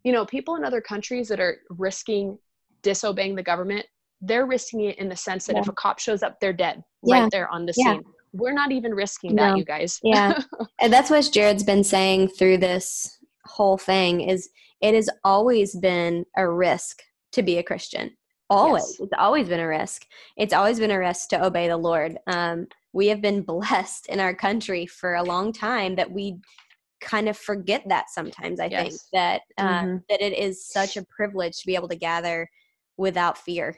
you 0.03 0.11
know, 0.11 0.25
people 0.25 0.55
in 0.55 0.63
other 0.63 0.81
countries 0.81 1.27
that 1.29 1.39
are 1.39 1.57
risking 1.69 2.37
disobeying 2.81 3.35
the 3.35 3.43
government, 3.43 3.85
they're 4.21 4.45
risking 4.45 4.81
it 4.81 4.97
in 4.99 5.09
the 5.09 5.15
sense 5.15 5.45
that 5.45 5.55
yeah. 5.55 5.61
if 5.61 5.67
a 5.67 5.73
cop 5.73 5.99
shows 5.99 6.23
up, 6.23 6.39
they're 6.39 6.53
dead 6.53 6.83
yeah. 7.03 7.21
right 7.21 7.31
there 7.31 7.47
on 7.49 7.65
the 7.65 7.73
scene 7.73 8.03
we're 8.33 8.53
not 8.53 8.71
even 8.71 8.93
risking 8.93 9.35
that, 9.35 9.57
you 9.57 9.63
guys. 9.63 9.99
yeah. 10.03 10.41
And 10.81 10.91
that's 10.91 11.09
what 11.09 11.29
Jared's 11.31 11.63
been 11.63 11.83
saying 11.83 12.29
through 12.29 12.57
this 12.57 13.19
whole 13.45 13.77
thing 13.77 14.21
is 14.21 14.49
it 14.81 14.95
has 14.95 15.09
always 15.23 15.75
been 15.75 16.25
a 16.35 16.49
risk 16.49 17.01
to 17.33 17.43
be 17.43 17.57
a 17.57 17.63
Christian. 17.63 18.11
Always. 18.49 18.83
Yes. 18.83 18.99
It's 19.01 19.13
always 19.17 19.47
been 19.47 19.59
a 19.59 19.67
risk. 19.67 20.05
It's 20.35 20.53
always 20.53 20.79
been 20.79 20.91
a 20.91 20.99
risk 20.99 21.29
to 21.29 21.45
obey 21.45 21.67
the 21.67 21.77
Lord. 21.77 22.17
Um, 22.27 22.67
we 22.91 23.07
have 23.07 23.21
been 23.21 23.41
blessed 23.53 24.07
in 24.07 24.19
our 24.19 24.33
country 24.33 24.85
for 24.87 25.15
a 25.15 25.23
long 25.23 25.53
time 25.53 25.95
that 25.95 26.11
we 26.11 26.37
kind 27.03 27.29
of 27.29 27.37
forget 27.37 27.83
that 27.87 28.09
sometimes 28.09 28.59
i 28.59 28.65
yes. 28.65 28.83
think 28.83 29.01
that 29.13 29.41
uh, 29.57 29.81
mm-hmm. 29.81 29.97
that 30.09 30.21
it 30.21 30.37
is 30.37 30.67
such 30.67 30.97
a 30.97 31.05
privilege 31.05 31.59
to 31.59 31.67
be 31.67 31.75
able 31.75 31.87
to 31.87 31.95
gather 31.95 32.49
without 32.97 33.37
fear 33.37 33.75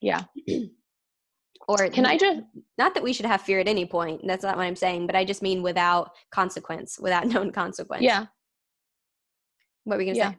yeah 0.00 0.24
or 1.68 1.88
can 1.88 2.06
i 2.06 2.16
just 2.16 2.40
not 2.76 2.94
that 2.94 3.02
we 3.02 3.12
should 3.12 3.26
have 3.26 3.40
fear 3.40 3.58
at 3.58 3.68
any 3.68 3.86
point 3.86 4.20
that's 4.26 4.44
not 4.44 4.56
what 4.56 4.64
i'm 4.64 4.76
saying 4.76 5.06
but 5.06 5.16
i 5.16 5.24
just 5.24 5.42
mean 5.42 5.62
without 5.62 6.10
consequence 6.30 6.98
without 7.00 7.26
known 7.32 7.50
consequence 7.50 8.02
yeah 8.02 8.26
what 9.84 9.96
were 9.96 9.98
we 9.98 10.04
gonna 10.04 10.16
yeah. 10.16 10.30
say 10.30 10.38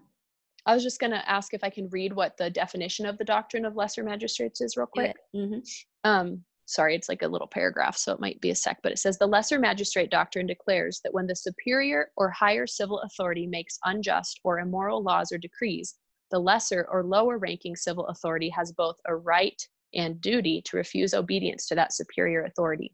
i 0.65 0.73
was 0.73 0.83
just 0.83 0.99
gonna 0.99 1.23
ask 1.25 1.53
if 1.53 1.63
i 1.63 1.69
can 1.69 1.89
read 1.89 2.13
what 2.13 2.37
the 2.37 2.49
definition 2.49 3.05
of 3.05 3.17
the 3.17 3.25
doctrine 3.25 3.65
of 3.65 3.75
lesser 3.75 4.03
magistrates 4.03 4.61
is 4.61 4.77
real 4.77 4.87
quick 4.87 5.15
mm-hmm. 5.35 5.59
um 6.03 6.43
sorry 6.69 6.95
it's 6.95 7.09
like 7.09 7.21
a 7.21 7.27
little 7.27 7.47
paragraph 7.47 7.97
so 7.97 8.11
it 8.11 8.19
might 8.19 8.39
be 8.41 8.51
a 8.51 8.55
sec 8.55 8.77
but 8.83 8.91
it 8.91 8.99
says 8.99 9.17
the 9.17 9.27
lesser 9.27 9.59
magistrate 9.59 10.11
doctrine 10.11 10.45
declares 10.45 11.01
that 11.03 11.13
when 11.13 11.27
the 11.27 11.35
superior 11.35 12.11
or 12.15 12.29
higher 12.29 12.67
civil 12.67 12.99
authority 13.01 13.47
makes 13.47 13.79
unjust 13.85 14.39
or 14.43 14.59
immoral 14.59 15.01
laws 15.01 15.31
or 15.31 15.37
decrees 15.37 15.95
the 16.31 16.39
lesser 16.39 16.87
or 16.91 17.03
lower 17.03 17.37
ranking 17.37 17.75
civil 17.75 18.07
authority 18.07 18.49
has 18.49 18.71
both 18.71 18.97
a 19.07 19.15
right 19.15 19.61
and 19.93 20.21
duty 20.21 20.61
to 20.65 20.77
refuse 20.77 21.13
obedience 21.13 21.67
to 21.67 21.75
that 21.75 21.93
superior 21.93 22.43
authority. 22.43 22.93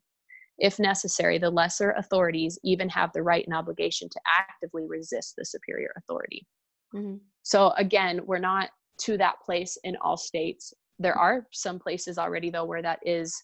If 0.57 0.79
necessary, 0.79 1.37
the 1.37 1.49
lesser 1.49 1.91
authorities 1.91 2.57
even 2.63 2.87
have 2.89 3.11
the 3.13 3.23
right 3.23 3.45
and 3.45 3.55
obligation 3.55 4.07
to 4.09 4.19
actively 4.37 4.85
resist 4.87 5.33
the 5.37 5.43
superior 5.43 5.91
authority. 5.97 6.47
Mm-hmm. 6.93 7.17
So, 7.43 7.71
again, 7.71 8.21
we're 8.25 8.39
not 8.39 8.69
to 8.99 9.17
that 9.17 9.41
place 9.45 9.77
in 9.83 9.97
all 9.97 10.15
states. 10.15 10.73
There 10.97 11.17
are 11.17 11.45
some 11.51 11.77
places 11.77 12.17
already, 12.17 12.49
though, 12.49 12.63
where 12.63 12.81
that 12.81 12.99
is. 13.05 13.35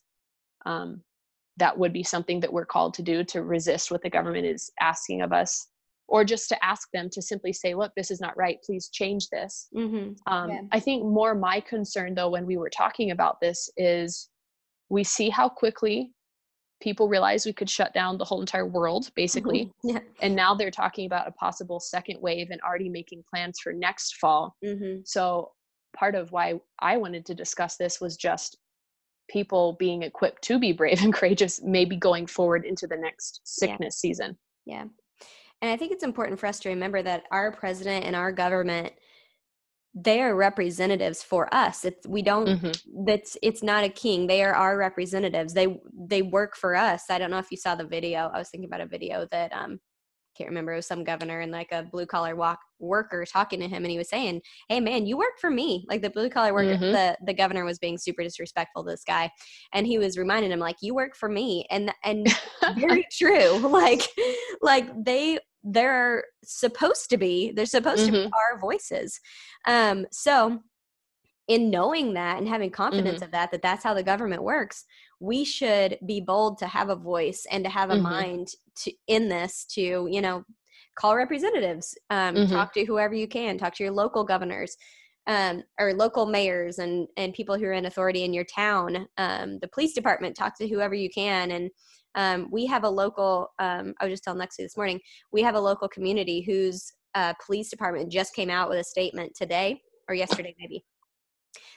Um, 0.66 1.02
that 1.58 1.78
would 1.78 1.94
be 1.94 2.04
something 2.04 2.40
that 2.40 2.52
we're 2.52 2.66
called 2.66 2.94
to 2.96 3.02
do 3.02 3.24
to 3.26 3.44
resist 3.44 3.92
what 3.92 4.02
the 4.02 4.10
government 4.10 4.46
is 4.46 4.72
asking 4.80 5.22
of 5.22 5.32
us 5.32 5.68
or 6.08 6.26
just 6.26 6.50
to 6.50 6.66
ask 6.66 6.90
them 6.92 7.10
to 7.10 7.22
simply 7.22 7.54
say 7.54 7.74
look 7.74 7.92
this 7.96 8.12
is 8.12 8.22
not 8.22 8.36
right 8.38 8.58
please 8.64 8.90
change 8.90 9.28
this 9.30 9.68
mm-hmm. 9.76 10.12
um, 10.32 10.50
yeah. 10.50 10.62
i 10.72 10.80
think 10.80 11.04
more 11.04 11.34
my 11.36 11.60
concern 11.60 12.14
though 12.14 12.30
when 12.30 12.46
we 12.46 12.58
were 12.58 12.70
talking 12.70 13.12
about 13.12 13.40
this 13.42 13.70
is 13.78 14.30
we 14.90 15.04
see 15.04 15.30
how 15.30 15.48
quickly 15.48 16.12
people 16.82 17.08
realized 17.08 17.46
we 17.46 17.54
could 17.54 17.70
shut 17.70 17.94
down 17.94 18.18
the 18.18 18.26
whole 18.26 18.42
entire 18.42 18.66
world 18.66 19.10
basically 19.16 19.66
mm-hmm. 19.66 19.90
yeah. 19.96 20.00
and 20.22 20.36
now 20.36 20.54
they're 20.54 20.72
talking 20.72 21.06
about 21.06 21.28
a 21.28 21.32
possible 21.32 21.80
second 21.80 22.20
wave 22.22 22.50
and 22.52 22.62
already 22.62 22.90
making 22.90 23.24
plans 23.30 23.60
for 23.60 23.72
next 23.72 24.16
fall 24.16 24.56
mm-hmm. 24.66 25.00
so 25.06 25.52
part 25.96 26.16
of 26.16 26.32
why 26.32 26.54
i 26.80 26.98
wanted 26.98 27.26
to 27.26 27.36
discuss 27.36 27.78
this 27.78 28.02
was 28.02 28.18
just 28.18 28.58
people 29.32 29.74
being 29.80 30.04
equipped 30.04 30.42
to 30.44 30.60
be 30.60 30.72
brave 30.72 31.02
and 31.02 31.14
courageous 31.20 31.62
maybe 31.64 31.96
going 31.96 32.28
forward 32.28 32.66
into 32.66 32.88
the 32.88 32.98
next 32.98 33.42
sickness 33.44 34.00
yeah. 34.04 34.10
season. 34.10 34.38
Yeah. 34.66 34.86
And 35.62 35.72
i 35.72 35.78
think 35.78 35.92
it's 35.92 36.04
important 36.04 36.40
for 36.40 36.48
us 36.48 36.60
to 36.62 36.70
remember 36.70 37.04
that 37.04 37.24
our 37.32 37.52
president 37.52 38.06
and 38.06 38.16
our 38.16 38.32
government 38.32 38.94
they 39.94 40.22
are 40.22 40.36
representatives 40.36 41.22
for 41.22 41.54
us. 41.54 41.84
It's 41.84 42.08
we 42.08 42.22
don't 42.22 42.48
mm-hmm. 42.48 43.06
that's 43.06 43.38
it's 43.42 43.62
not 43.62 43.84
a 43.84 43.90
king. 43.90 44.28
They 44.28 44.42
are 44.44 44.54
our 44.54 44.78
representatives. 44.78 45.54
They 45.54 45.80
they 45.94 46.22
work 46.22 46.56
for 46.56 46.76
us. 46.76 47.10
I 47.10 47.18
don't 47.18 47.32
know 47.32 47.40
if 47.40 47.52
you 47.52 47.58
saw 47.58 47.76
the 47.76 47.86
video. 47.86 48.32
I 48.34 48.38
was 48.38 48.50
thinking 48.50 48.70
about 48.70 48.82
a 48.82 48.86
video 48.86 49.28
that 49.32 49.52
um 49.52 49.80
can't 50.42 50.50
remember 50.50 50.74
it 50.74 50.78
was 50.78 50.88
some 50.88 51.04
governor 51.04 51.42
and 51.42 51.52
like 51.52 51.72
a 51.72 51.84
blue 51.84 52.06
collar 52.06 52.36
walk 52.36 52.60
worker 52.80 53.26
talking 53.26 53.60
to 53.60 53.68
him 53.68 53.84
and 53.84 53.92
he 53.92 53.98
was 53.98 54.10
saying 54.10 54.42
hey 54.70 54.80
man 54.80 55.06
you 55.06 55.16
work 55.16 55.40
for 55.40 55.52
me 55.52 55.86
like 55.88 56.02
the 56.02 56.10
blue 56.10 56.30
collar 56.30 56.54
worker 56.54 56.76
mm-hmm. 56.76 56.92
the 56.92 57.16
the 57.26 57.34
governor 57.34 57.64
was 57.64 57.78
being 57.78 57.98
super 57.98 58.24
disrespectful 58.24 58.84
to 58.84 58.90
this 58.90 59.04
guy 59.04 59.30
and 59.74 59.86
he 59.86 60.00
was 60.00 60.18
reminding 60.18 60.52
him 60.52 60.60
like 60.60 60.78
you 60.82 60.96
work 60.96 61.16
for 61.16 61.30
me 61.30 61.66
and 61.70 61.94
and 62.04 62.28
very 62.78 63.06
true 63.12 63.58
like 63.60 64.02
like 64.62 64.90
they 65.04 65.38
they're 65.64 66.24
supposed 66.44 67.10
to 67.10 67.18
be 67.18 67.52
they're 67.52 67.66
supposed 67.68 68.02
mm-hmm. 68.02 68.14
to 68.14 68.22
be 68.24 68.26
mm-hmm. 68.26 68.54
our 68.54 68.60
voices 68.60 69.20
um 69.68 70.08
so 70.12 70.60
in 71.48 71.70
knowing 71.70 72.14
that 72.14 72.40
and 72.40 72.48
having 72.48 72.72
confidence 72.72 73.16
mm-hmm. 73.16 73.26
of 73.26 73.32
that 73.32 73.52
that 73.52 73.62
that's 73.62 73.84
how 73.84 73.94
the 73.94 74.02
government 74.02 74.42
works 74.42 74.86
we 75.22 75.46
should 75.46 76.00
be 76.08 76.20
bold 76.20 76.58
to 76.58 76.66
have 76.66 76.90
a 76.90 76.96
voice 76.96 77.46
and 77.52 77.64
to 77.64 77.70
have 77.70 77.92
a 77.92 77.94
mm-hmm. 77.94 78.04
mind 78.04 78.48
to 78.76 78.92
in 79.08 79.30
this 79.30 79.66
to 79.66 80.08
you 80.10 80.20
know 80.20 80.44
call 80.98 81.16
representatives 81.16 81.96
um, 82.10 82.36
mm-hmm. 82.36 82.52
talk 82.52 82.74
to 82.74 82.84
whoever 82.84 83.14
you 83.14 83.28
can 83.28 83.58
talk 83.58 83.74
to 83.76 83.84
your 83.84 83.94
local 83.94 84.24
governors 84.24 84.76
um, 85.28 85.64
or 85.80 85.94
local 85.94 86.26
mayors 86.26 86.80
and 86.80 87.08
and 87.18 87.36
people 87.36 87.58
who 87.58 87.66
are 87.66 87.74
in 87.74 87.86
authority 87.86 88.24
in 88.24 88.34
your 88.34 88.44
town 88.44 89.08
um, 89.18 89.60
the 89.62 89.68
police 89.68 89.94
department 89.94 90.36
talk 90.36 90.58
to 90.58 90.68
whoever 90.68 90.96
you 90.96 91.10
can 91.10 91.52
and 91.52 91.70
um, 92.16 92.50
we 92.52 92.66
have 92.66 92.84
a 92.84 92.90
local 92.90 93.48
um, 93.60 93.94
i 94.02 94.06
was 94.06 94.14
just 94.14 94.24
telling 94.24 94.42
lexi 94.42 94.58
this 94.58 94.76
morning 94.76 95.00
we 95.32 95.44
have 95.44 95.56
a 95.56 95.60
local 95.60 95.88
community 95.88 96.42
whose 96.42 96.94
uh, 97.14 97.34
police 97.46 97.70
department 97.70 98.12
just 98.12 98.34
came 98.34 98.50
out 98.50 98.70
with 98.70 98.80
a 98.80 98.84
statement 98.84 99.36
today 99.36 99.80
or 100.10 100.16
yesterday 100.16 100.56
maybe 100.60 100.84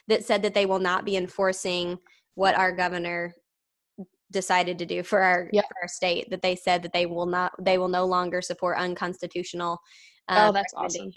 that 0.07 0.25
said 0.25 0.41
that 0.41 0.55
they 0.55 0.65
will 0.65 0.79
not 0.79 1.05
be 1.05 1.15
enforcing 1.15 1.97
what 2.35 2.55
our 2.55 2.71
governor 2.71 3.33
decided 4.31 4.77
to 4.79 4.85
do 4.85 5.03
for 5.03 5.21
our, 5.21 5.49
yep. 5.51 5.65
for 5.67 5.75
our 5.81 5.87
state 5.87 6.29
that 6.29 6.41
they 6.41 6.55
said 6.55 6.83
that 6.83 6.93
they 6.93 7.05
will 7.05 7.25
not 7.25 7.53
they 7.59 7.77
will 7.77 7.87
no 7.87 8.05
longer 8.05 8.41
support 8.41 8.77
unconstitutional 8.77 9.79
uh, 10.27 10.47
oh, 10.49 10.51
that's 10.51 10.73
awesome. 10.75 11.11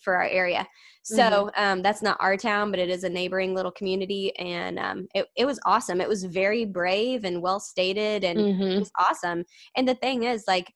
for 0.00 0.16
our 0.16 0.24
area. 0.24 0.66
So 1.02 1.22
mm-hmm. 1.22 1.62
um, 1.62 1.82
that's 1.82 2.00
not 2.00 2.16
our 2.20 2.36
town, 2.36 2.70
but 2.70 2.80
it 2.80 2.88
is 2.88 3.04
a 3.04 3.08
neighboring 3.10 3.54
little 3.54 3.70
community, 3.70 4.34
and 4.38 4.78
um, 4.78 5.06
it 5.14 5.26
it 5.36 5.44
was 5.44 5.60
awesome. 5.66 6.00
It 6.00 6.08
was 6.08 6.24
very 6.24 6.64
brave 6.64 7.24
and 7.24 7.42
well 7.42 7.60
stated, 7.60 8.24
and 8.24 8.38
mm-hmm. 8.38 8.62
it 8.62 8.78
was 8.78 8.90
awesome. 8.98 9.44
And 9.76 9.86
the 9.86 9.96
thing 9.96 10.22
is, 10.22 10.44
like 10.48 10.72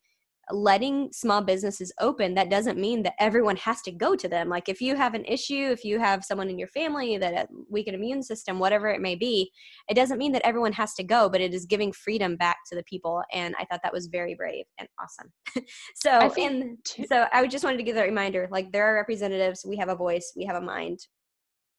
letting 0.50 1.10
small 1.12 1.42
businesses 1.42 1.92
open 2.00 2.34
that 2.34 2.50
doesn't 2.50 2.78
mean 2.78 3.02
that 3.02 3.14
everyone 3.18 3.56
has 3.56 3.82
to 3.82 3.92
go 3.92 4.16
to 4.16 4.28
them. 4.28 4.48
Like 4.48 4.68
if 4.68 4.80
you 4.80 4.96
have 4.96 5.14
an 5.14 5.24
issue 5.24 5.68
if 5.70 5.84
you 5.84 5.98
have 5.98 6.24
someone 6.24 6.48
in 6.48 6.58
your 6.58 6.68
family 6.68 7.18
that 7.18 7.34
uh, 7.34 7.36
a 7.42 7.46
weakened 7.70 7.96
immune 7.96 8.22
system 8.22 8.58
whatever 8.58 8.88
it 8.88 9.00
may 9.00 9.14
be 9.14 9.50
it 9.88 9.94
doesn't 9.94 10.18
mean 10.18 10.32
that 10.32 10.46
everyone 10.46 10.72
has 10.72 10.94
to 10.94 11.02
go 11.02 11.28
but 11.28 11.40
it 11.40 11.54
is 11.54 11.66
giving 11.66 11.92
freedom 11.92 12.36
back 12.36 12.58
to 12.68 12.74
the 12.74 12.82
people 12.84 13.22
and 13.32 13.54
i 13.58 13.64
thought 13.64 13.80
that 13.82 13.92
was 13.92 14.06
very 14.06 14.34
brave 14.34 14.64
and 14.78 14.88
awesome. 15.00 15.32
So 15.94 16.10
and 16.42 16.78
so 17.08 17.26
i 17.32 17.46
just 17.46 17.64
wanted 17.64 17.78
to 17.78 17.82
give 17.82 17.94
that 17.94 18.02
reminder 18.02 18.48
like 18.50 18.72
there 18.72 18.86
are 18.86 18.94
representatives 18.94 19.64
we 19.66 19.76
have 19.76 19.88
a 19.88 19.96
voice 19.96 20.32
we 20.36 20.44
have 20.44 20.56
a 20.56 20.60
mind. 20.60 20.98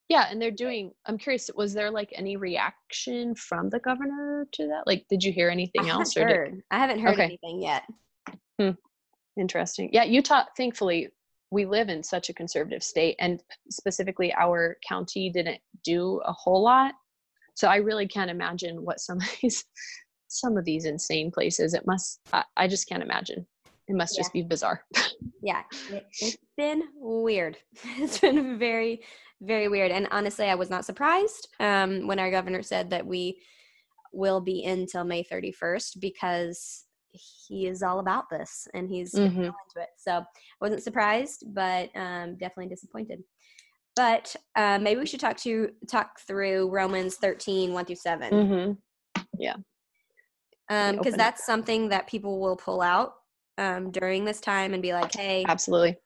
Yeah 0.08 0.28
and 0.30 0.42
they're 0.42 0.52
doing 0.52 0.92
i'm 1.06 1.18
curious 1.18 1.50
was 1.56 1.74
there 1.74 1.92
like 1.92 2.12
any 2.16 2.38
reaction 2.38 3.36
from 3.36 3.70
the 3.70 3.80
governor 3.80 4.48
to 4.54 4.68
that? 4.68 4.84
Like 4.86 5.06
did 5.10 5.24
you 5.24 5.32
hear 5.32 5.50
anything 5.50 5.86
I 5.86 5.90
else 5.90 6.16
or 6.18 6.46
did... 6.46 6.62
i 6.72 6.80
haven't 6.80 7.00
heard 7.00 7.14
okay. 7.14 7.24
anything 7.24 7.62
yet 7.62 7.84
Hmm. 8.60 8.72
Interesting. 9.38 9.90
Yeah, 9.94 10.04
Utah, 10.04 10.44
thankfully, 10.58 11.10
we 11.52 11.66
live 11.66 11.90
in 11.90 12.04
such 12.04 12.30
a 12.30 12.34
conservative 12.34 12.84
state, 12.84 13.16
and 13.20 13.42
specifically, 13.70 14.34
our 14.34 14.78
county 14.88 15.30
didn't 15.30 15.60
do 15.84 16.22
a 16.26 16.34
whole 16.34 16.64
lot. 16.64 16.94
So 17.56 17.68
I 17.68 17.78
really 17.78 18.08
can't 18.08 18.30
imagine 18.30 18.84
what 18.84 19.00
some 19.00 19.18
of 19.22 19.30
these 19.42 19.66
some 20.28 20.58
of 20.58 20.66
these 20.66 20.86
insane 20.86 21.32
places. 21.32 21.74
It 21.74 21.88
must. 21.88 22.20
I, 22.34 22.44
I 22.58 22.68
just 22.68 22.88
can't 22.88 23.04
imagine. 23.04 23.48
It 23.88 23.96
must 23.96 24.16
yeah. 24.16 24.20
just 24.22 24.34
be 24.34 24.44
bizarre. 24.44 24.84
yeah, 25.42 25.64
it, 25.90 26.06
it's 26.22 26.38
been 26.58 26.84
weird. 26.96 27.58
It's 27.98 28.20
been 28.20 28.60
very, 28.60 29.02
very 29.42 29.68
weird. 29.68 29.92
And 29.92 30.08
honestly, 30.12 30.46
I 30.46 30.56
was 30.56 30.70
not 30.70 30.86
surprised 30.86 31.48
um, 31.60 32.06
when 32.06 32.20
our 32.20 32.30
governor 32.30 32.62
said 32.62 32.92
that 32.92 33.06
we 33.06 33.42
will 34.14 34.42
be 34.42 34.60
in 34.64 34.86
till 34.86 35.06
May 35.06 35.24
31st 35.24 36.00
because 36.00 36.86
he 37.12 37.68
is 37.68 37.82
all 37.82 38.00
about 38.00 38.30
this 38.30 38.68
and 38.74 38.90
he's 38.90 39.14
mm-hmm. 39.14 39.44
into 39.44 39.54
it. 39.78 39.90
So 39.98 40.12
I 40.12 40.24
wasn't 40.62 40.84
surprised, 40.84 41.46
but 41.48 41.90
um, 41.96 42.38
definitely 42.38 42.68
disappointed. 42.68 43.24
But 43.96 44.36
uh, 44.56 44.80
maybe 44.80 45.00
we 45.00 45.06
should 45.06 45.20
talk 45.20 45.38
to 45.38 45.70
talk 45.90 46.20
through 46.22 46.70
Romans 46.70 47.16
13, 47.16 47.74
1 47.74 47.86
through 47.86 47.96
7. 47.96 48.32
Mm-hmm. 48.32 49.24
Yeah. 49.38 49.56
Because 50.68 51.14
um, 51.14 51.18
that's 51.18 51.46
something 51.46 51.90
that 51.90 52.08
people 52.08 52.40
will 52.40 52.56
pull 52.56 52.82
out 52.82 53.16
um, 53.58 53.92
during 53.92 54.24
this 54.24 54.40
time 54.40 54.74
and 54.74 54.82
be 54.82 54.94
like, 54.94 55.14
hey. 55.14 55.44
Absolutely. 55.48 55.98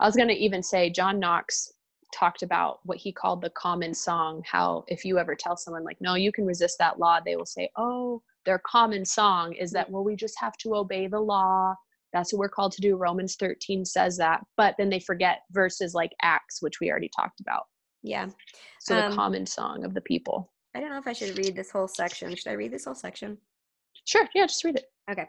I 0.00 0.06
was 0.06 0.16
going 0.16 0.28
to 0.28 0.34
even 0.34 0.62
say, 0.62 0.90
John 0.90 1.20
Knox 1.20 1.72
talked 2.12 2.42
about 2.42 2.80
what 2.84 2.98
he 2.98 3.12
called 3.12 3.40
the 3.40 3.50
common 3.50 3.94
song. 3.94 4.42
How 4.44 4.84
if 4.88 5.04
you 5.04 5.18
ever 5.18 5.34
tell 5.34 5.56
someone, 5.56 5.84
like, 5.84 5.98
no, 6.00 6.14
you 6.14 6.32
can 6.32 6.44
resist 6.44 6.76
that 6.78 6.98
law, 6.98 7.20
they 7.24 7.36
will 7.36 7.46
say, 7.46 7.70
oh, 7.76 8.22
their 8.44 8.60
common 8.66 9.04
song 9.04 9.54
is 9.54 9.70
that 9.72 9.90
well 9.90 10.04
we 10.04 10.16
just 10.16 10.38
have 10.38 10.56
to 10.58 10.74
obey 10.74 11.06
the 11.06 11.20
law. 11.20 11.74
That's 12.12 12.32
what 12.32 12.40
we're 12.40 12.48
called 12.48 12.72
to 12.72 12.80
do. 12.82 12.96
Romans 12.96 13.36
13 13.36 13.84
says 13.84 14.18
that. 14.18 14.44
But 14.56 14.74
then 14.76 14.90
they 14.90 15.00
forget 15.00 15.40
verses 15.50 15.94
like 15.94 16.12
acts 16.20 16.60
which 16.60 16.78
we 16.80 16.90
already 16.90 17.10
talked 17.14 17.40
about. 17.40 17.62
Yeah. 18.02 18.28
So 18.80 18.96
the 18.96 19.06
um, 19.06 19.14
common 19.14 19.46
song 19.46 19.84
of 19.84 19.94
the 19.94 20.02
people. 20.02 20.52
I 20.74 20.80
don't 20.80 20.90
know 20.90 20.98
if 20.98 21.06
i 21.06 21.12
should 21.12 21.36
read 21.38 21.54
this 21.54 21.70
whole 21.70 21.88
section. 21.88 22.34
Should 22.34 22.50
i 22.50 22.54
read 22.54 22.72
this 22.72 22.84
whole 22.84 22.94
section? 22.94 23.38
Sure. 24.04 24.28
Yeah 24.34 24.46
just 24.46 24.64
read 24.64 24.76
it. 24.76 24.86
Okay 25.10 25.28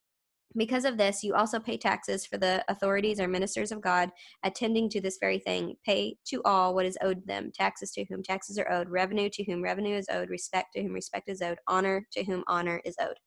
Because 0.57 0.83
of 0.83 0.97
this, 0.97 1.23
you 1.23 1.33
also 1.33 1.59
pay 1.59 1.77
taxes 1.77 2.25
for 2.25 2.37
the 2.37 2.63
authorities 2.67 3.19
or 3.19 3.27
ministers 3.27 3.71
of 3.71 3.81
God 3.81 4.09
attending 4.43 4.89
to 4.89 5.01
this 5.01 5.17
very 5.19 5.39
thing. 5.39 5.75
Pay 5.85 6.17
to 6.27 6.41
all 6.43 6.75
what 6.75 6.85
is 6.85 6.97
owed 7.01 7.25
them. 7.25 7.51
Taxes 7.53 7.91
to 7.91 8.05
whom 8.05 8.21
taxes 8.21 8.57
are 8.57 8.69
owed, 8.69 8.89
revenue 8.89 9.29
to 9.31 9.43
whom 9.45 9.63
revenue 9.63 9.95
is 9.95 10.07
owed, 10.11 10.29
respect 10.29 10.73
to 10.73 10.81
whom 10.81 10.93
respect 10.93 11.29
is 11.29 11.41
owed, 11.41 11.57
honor 11.67 12.05
to 12.11 12.23
whom 12.23 12.43
honor 12.47 12.81
is 12.83 12.95
owed. 12.99 13.17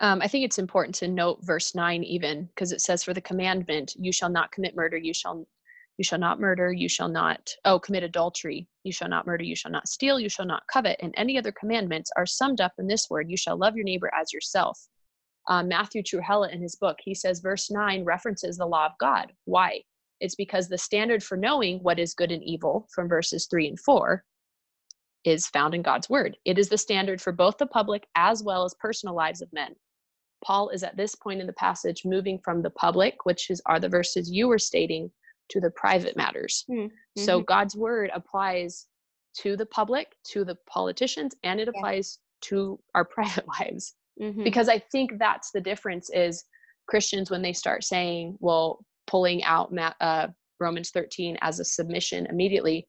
Um, 0.00 0.20
I 0.22 0.28
think 0.28 0.44
it's 0.44 0.58
important 0.58 0.94
to 0.96 1.08
note 1.08 1.38
verse 1.42 1.74
9 1.74 2.02
even 2.02 2.46
because 2.46 2.72
it 2.72 2.80
says, 2.80 3.04
For 3.04 3.14
the 3.14 3.20
commandment, 3.20 3.94
you 3.98 4.12
shall 4.12 4.30
not 4.30 4.50
commit 4.50 4.74
murder, 4.74 4.96
you 4.96 5.12
shall 5.12 5.46
you 5.98 6.04
shall 6.04 6.18
not 6.18 6.40
murder, 6.40 6.72
you 6.72 6.88
shall 6.88 7.08
not, 7.08 7.50
oh, 7.64 7.78
commit 7.78 8.02
adultery, 8.02 8.66
you 8.84 8.92
shall 8.92 9.08
not 9.08 9.26
murder, 9.26 9.44
you 9.44 9.54
shall 9.54 9.70
not 9.70 9.88
steal, 9.88 10.18
you 10.18 10.28
shall 10.28 10.46
not 10.46 10.66
covet, 10.72 10.98
and 11.00 11.14
any 11.16 11.36
other 11.36 11.52
commandments 11.52 12.10
are 12.16 12.26
summed 12.26 12.60
up 12.60 12.72
in 12.78 12.86
this 12.86 13.08
word, 13.10 13.30
you 13.30 13.36
shall 13.36 13.56
love 13.56 13.76
your 13.76 13.84
neighbor 13.84 14.10
as 14.18 14.32
yourself. 14.32 14.88
Uh, 15.48 15.62
Matthew 15.62 16.02
Trewhella 16.02 16.52
in 16.52 16.62
his 16.62 16.76
book, 16.76 16.98
he 17.02 17.14
says 17.14 17.40
verse 17.40 17.70
9 17.70 18.04
references 18.04 18.56
the 18.56 18.66
law 18.66 18.86
of 18.86 18.92
God. 18.98 19.32
Why? 19.44 19.82
It's 20.20 20.36
because 20.36 20.68
the 20.68 20.78
standard 20.78 21.22
for 21.22 21.36
knowing 21.36 21.78
what 21.78 21.98
is 21.98 22.14
good 22.14 22.30
and 22.30 22.42
evil 22.44 22.88
from 22.94 23.08
verses 23.08 23.46
3 23.50 23.68
and 23.68 23.80
4 23.80 24.24
is 25.24 25.48
found 25.48 25.74
in 25.74 25.82
God's 25.82 26.08
word. 26.08 26.36
It 26.44 26.58
is 26.58 26.68
the 26.68 26.78
standard 26.78 27.20
for 27.20 27.32
both 27.32 27.58
the 27.58 27.66
public 27.66 28.06
as 28.16 28.42
well 28.42 28.64
as 28.64 28.74
personal 28.74 29.14
lives 29.14 29.42
of 29.42 29.52
men. 29.52 29.74
Paul 30.44 30.70
is 30.70 30.82
at 30.82 30.96
this 30.96 31.14
point 31.14 31.40
in 31.40 31.46
the 31.46 31.52
passage 31.52 32.04
moving 32.04 32.38
from 32.38 32.62
the 32.62 32.70
public, 32.70 33.24
which 33.24 33.50
is, 33.50 33.62
are 33.66 33.78
the 33.78 33.88
verses 33.88 34.30
you 34.30 34.48
were 34.48 34.58
stating, 34.58 35.10
to 35.50 35.60
the 35.60 35.70
private 35.70 36.16
matters. 36.16 36.64
Hmm, 36.68 36.74
mm-hmm. 36.74 37.22
So 37.22 37.40
God's 37.40 37.76
word 37.76 38.10
applies 38.14 38.86
to 39.38 39.56
the 39.56 39.66
public, 39.66 40.08
to 40.32 40.44
the 40.44 40.56
politicians, 40.68 41.34
and 41.42 41.60
it 41.60 41.68
applies 41.68 42.18
yeah. 42.18 42.48
to 42.48 42.80
our 42.94 43.04
private 43.14 43.46
lives. 43.48 43.94
Mm-hmm. 44.20 44.44
Because 44.44 44.68
I 44.68 44.78
think 44.78 45.12
that's 45.18 45.50
the 45.52 45.60
difference 45.60 46.10
is 46.12 46.44
Christians 46.86 47.30
when 47.30 47.42
they 47.42 47.52
start 47.52 47.84
saying, 47.84 48.36
well, 48.40 48.84
pulling 49.06 49.42
out 49.44 49.72
uh, 50.00 50.28
Romans 50.60 50.90
13 50.90 51.38
as 51.40 51.60
a 51.60 51.64
submission 51.64 52.26
immediately, 52.26 52.86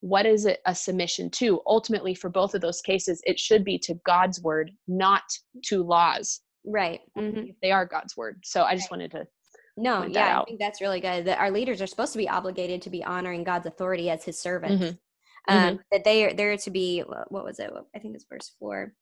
what 0.00 0.26
is 0.26 0.46
it 0.46 0.60
a 0.66 0.74
submission 0.74 1.30
to? 1.30 1.60
Ultimately, 1.66 2.14
for 2.14 2.30
both 2.30 2.54
of 2.54 2.60
those 2.60 2.80
cases, 2.80 3.20
it 3.24 3.38
should 3.38 3.64
be 3.64 3.78
to 3.80 3.94
God's 4.06 4.40
word, 4.40 4.70
not 4.86 5.22
to 5.64 5.82
laws. 5.82 6.40
Right. 6.64 7.00
Mm-hmm. 7.16 7.50
They 7.62 7.72
are 7.72 7.86
God's 7.86 8.16
word. 8.16 8.40
So 8.44 8.62
I 8.64 8.74
just 8.74 8.90
wanted 8.90 9.10
to 9.12 9.26
no, 9.78 10.04
yeah, 10.04 10.40
I 10.40 10.44
think 10.44 10.58
that's 10.58 10.80
really 10.80 11.00
good. 11.00 11.24
That 11.24 11.38
our 11.38 11.50
leaders 11.50 11.80
are 11.80 11.86
supposed 11.86 12.12
to 12.12 12.18
be 12.18 12.28
obligated 12.28 12.82
to 12.82 12.90
be 12.90 13.04
honoring 13.04 13.44
God's 13.44 13.66
authority 13.66 14.10
as 14.10 14.24
His 14.24 14.40
servants. 14.40 14.84
Mm-hmm. 14.84 15.54
Um, 15.54 15.62
mm-hmm. 15.62 15.76
That 15.92 16.04
they 16.04 16.24
are 16.24 16.34
there 16.34 16.56
to 16.56 16.70
be. 16.70 17.00
What 17.00 17.44
was 17.44 17.58
it? 17.58 17.70
I 17.94 17.98
think 17.98 18.14
it's 18.14 18.26
verse 18.28 18.52
four. 18.58 18.92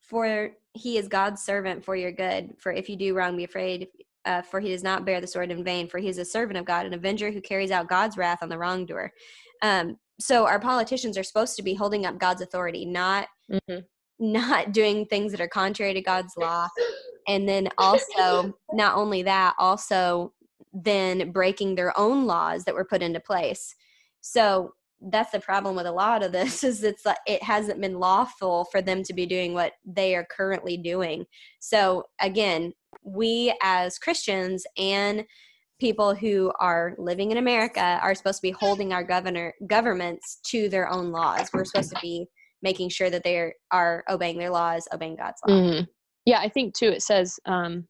For 0.00 0.52
He 0.74 0.96
is 0.98 1.08
God's 1.08 1.42
servant 1.42 1.84
for 1.84 1.94
your 1.94 2.12
good. 2.12 2.54
For 2.58 2.72
if 2.72 2.88
you 2.88 2.96
do 2.96 3.14
wrong, 3.14 3.36
be 3.36 3.44
afraid. 3.44 3.88
Uh, 4.24 4.42
for 4.42 4.60
He 4.60 4.70
does 4.70 4.82
not 4.82 5.04
bear 5.04 5.20
the 5.20 5.26
sword 5.26 5.50
in 5.50 5.62
vain. 5.62 5.88
For 5.88 5.98
He 5.98 6.08
is 6.08 6.18
a 6.18 6.24
servant 6.24 6.58
of 6.58 6.64
God, 6.64 6.86
an 6.86 6.94
avenger 6.94 7.30
who 7.30 7.40
carries 7.40 7.70
out 7.70 7.88
God's 7.88 8.16
wrath 8.16 8.42
on 8.42 8.48
the 8.48 8.58
wrongdoer. 8.58 9.12
Um, 9.62 9.96
so 10.18 10.46
our 10.46 10.60
politicians 10.60 11.18
are 11.18 11.24
supposed 11.24 11.56
to 11.56 11.62
be 11.62 11.74
holding 11.74 12.06
up 12.06 12.18
God's 12.18 12.42
authority, 12.42 12.84
not 12.84 13.28
mm-hmm. 13.50 13.80
not 14.18 14.72
doing 14.72 15.06
things 15.06 15.32
that 15.32 15.40
are 15.40 15.48
contrary 15.48 15.94
to 15.94 16.00
God's 16.00 16.34
law 16.36 16.68
and 17.28 17.48
then 17.48 17.68
also 17.78 18.54
not 18.72 18.96
only 18.96 19.22
that 19.22 19.54
also 19.58 20.32
then 20.72 21.32
breaking 21.32 21.74
their 21.74 21.96
own 21.98 22.26
laws 22.26 22.64
that 22.64 22.74
were 22.74 22.84
put 22.84 23.02
into 23.02 23.20
place. 23.20 23.74
So 24.20 24.72
that's 25.10 25.32
the 25.32 25.40
problem 25.40 25.74
with 25.74 25.86
a 25.86 25.92
lot 25.92 26.22
of 26.22 26.32
this 26.32 26.64
is 26.64 26.82
it's 26.82 27.04
like 27.04 27.18
it 27.26 27.42
hasn't 27.42 27.80
been 27.80 27.98
lawful 27.98 28.66
for 28.70 28.80
them 28.80 29.02
to 29.04 29.12
be 29.12 29.26
doing 29.26 29.52
what 29.54 29.72
they 29.84 30.14
are 30.14 30.26
currently 30.30 30.76
doing. 30.76 31.24
So 31.60 32.04
again 32.20 32.72
we 33.02 33.54
as 33.62 33.98
christians 33.98 34.64
and 34.76 35.24
people 35.80 36.14
who 36.14 36.52
are 36.60 36.94
living 36.98 37.30
in 37.30 37.38
america 37.38 37.98
are 38.02 38.14
supposed 38.14 38.38
to 38.38 38.46
be 38.46 38.50
holding 38.50 38.92
our 38.92 39.02
governor 39.02 39.54
governments 39.66 40.38
to 40.44 40.68
their 40.68 40.88
own 40.88 41.10
laws. 41.10 41.48
We're 41.52 41.64
supposed 41.64 41.90
to 41.90 42.00
be 42.00 42.26
making 42.60 42.90
sure 42.90 43.10
that 43.10 43.24
they 43.24 43.38
are, 43.38 43.54
are 43.72 44.04
obeying 44.08 44.38
their 44.38 44.50
laws 44.50 44.86
obeying 44.92 45.16
god's 45.16 45.40
law. 45.46 45.54
Mm-hmm 45.54 45.82
yeah 46.24 46.40
i 46.40 46.48
think 46.48 46.74
too 46.74 46.88
it 46.88 47.02
says 47.02 47.38
um 47.46 47.86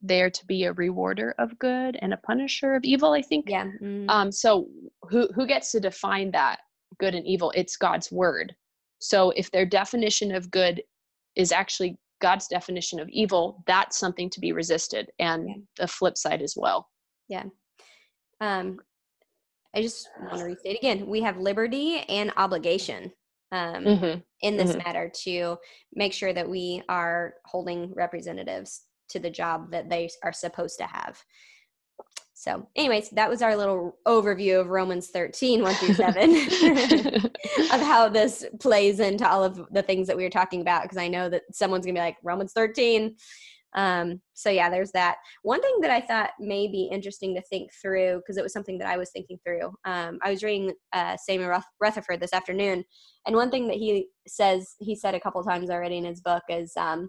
there 0.00 0.30
to 0.30 0.46
be 0.46 0.64
a 0.64 0.72
rewarder 0.74 1.34
of 1.38 1.58
good 1.58 1.98
and 2.00 2.14
a 2.14 2.18
punisher 2.18 2.74
of 2.74 2.84
evil 2.84 3.12
i 3.12 3.22
think. 3.22 3.46
Yeah 3.48 3.66
mm. 3.82 4.08
um 4.08 4.30
so 4.30 4.68
who 5.10 5.28
who 5.34 5.46
gets 5.46 5.72
to 5.72 5.80
define 5.80 6.30
that 6.32 6.60
good 6.98 7.14
and 7.14 7.26
evil? 7.26 7.52
It's 7.54 7.76
god's 7.76 8.10
word. 8.10 8.54
So 8.98 9.30
if 9.36 9.50
their 9.50 9.66
definition 9.66 10.34
of 10.34 10.50
good 10.50 10.82
is 11.36 11.52
actually 11.52 11.96
god's 12.20 12.48
definition 12.48 12.98
of 12.98 13.08
evil 13.10 13.62
that's 13.66 13.96
something 13.96 14.28
to 14.30 14.40
be 14.40 14.52
resisted 14.52 15.08
and 15.20 15.48
yeah. 15.48 15.54
the 15.78 15.86
flip 15.86 16.16
side 16.16 16.42
as 16.42 16.54
well. 16.56 16.88
Yeah. 17.28 17.44
Um 18.40 18.78
i 19.74 19.82
just 19.82 20.08
want 20.22 20.38
to 20.38 20.44
restate 20.44 20.78
again 20.78 21.06
we 21.06 21.20
have 21.20 21.36
liberty 21.36 21.98
and 22.08 22.32
obligation 22.38 23.12
um, 23.52 23.84
mm-hmm. 23.84 24.20
in 24.42 24.56
this 24.56 24.70
mm-hmm. 24.70 24.78
matter 24.86 25.10
to 25.24 25.56
make 25.94 26.12
sure 26.12 26.32
that 26.32 26.48
we 26.48 26.82
are 26.88 27.34
holding 27.44 27.92
representatives 27.94 28.82
to 29.10 29.18
the 29.18 29.30
job 29.30 29.70
that 29.70 29.88
they 29.88 30.08
are 30.22 30.32
supposed 30.32 30.78
to 30.78 30.84
have. 30.84 31.22
So, 32.34 32.68
anyways, 32.76 33.10
that 33.10 33.28
was 33.28 33.42
our 33.42 33.56
little 33.56 33.98
overview 34.06 34.60
of 34.60 34.68
Romans 34.68 35.08
13, 35.08 35.60
1 35.60 35.74
through 35.74 35.94
7, 35.94 36.30
of 37.72 37.80
how 37.80 38.08
this 38.08 38.44
plays 38.60 39.00
into 39.00 39.28
all 39.28 39.42
of 39.42 39.66
the 39.72 39.82
things 39.82 40.06
that 40.06 40.16
we 40.16 40.22
were 40.22 40.30
talking 40.30 40.60
about. 40.60 40.82
Because 40.82 40.98
I 40.98 41.08
know 41.08 41.28
that 41.28 41.42
someone's 41.50 41.84
going 41.84 41.96
to 41.96 42.00
be 42.00 42.04
like, 42.04 42.16
Romans 42.22 42.52
13, 42.52 43.16
um, 43.74 44.20
so 44.34 44.50
yeah, 44.50 44.70
there's 44.70 44.92
that. 44.92 45.16
One 45.42 45.60
thing 45.60 45.78
that 45.82 45.90
I 45.90 46.00
thought 46.00 46.30
may 46.38 46.68
be 46.68 46.88
interesting 46.90 47.34
to 47.34 47.42
think 47.42 47.70
through, 47.80 48.18
because 48.18 48.36
it 48.36 48.42
was 48.42 48.52
something 48.52 48.78
that 48.78 48.88
I 48.88 48.96
was 48.96 49.10
thinking 49.10 49.38
through. 49.44 49.72
Um, 49.84 50.18
I 50.22 50.30
was 50.30 50.42
reading 50.42 50.72
uh, 50.92 51.16
Samuel 51.16 51.60
Rutherford 51.80 52.20
this 52.20 52.32
afternoon, 52.32 52.84
and 53.26 53.36
one 53.36 53.50
thing 53.50 53.68
that 53.68 53.76
he 53.76 54.08
says, 54.26 54.74
he 54.78 54.94
said 54.94 55.14
a 55.14 55.20
couple 55.20 55.42
times 55.42 55.70
already 55.70 55.98
in 55.98 56.04
his 56.04 56.20
book, 56.20 56.42
is 56.48 56.72
um, 56.76 57.08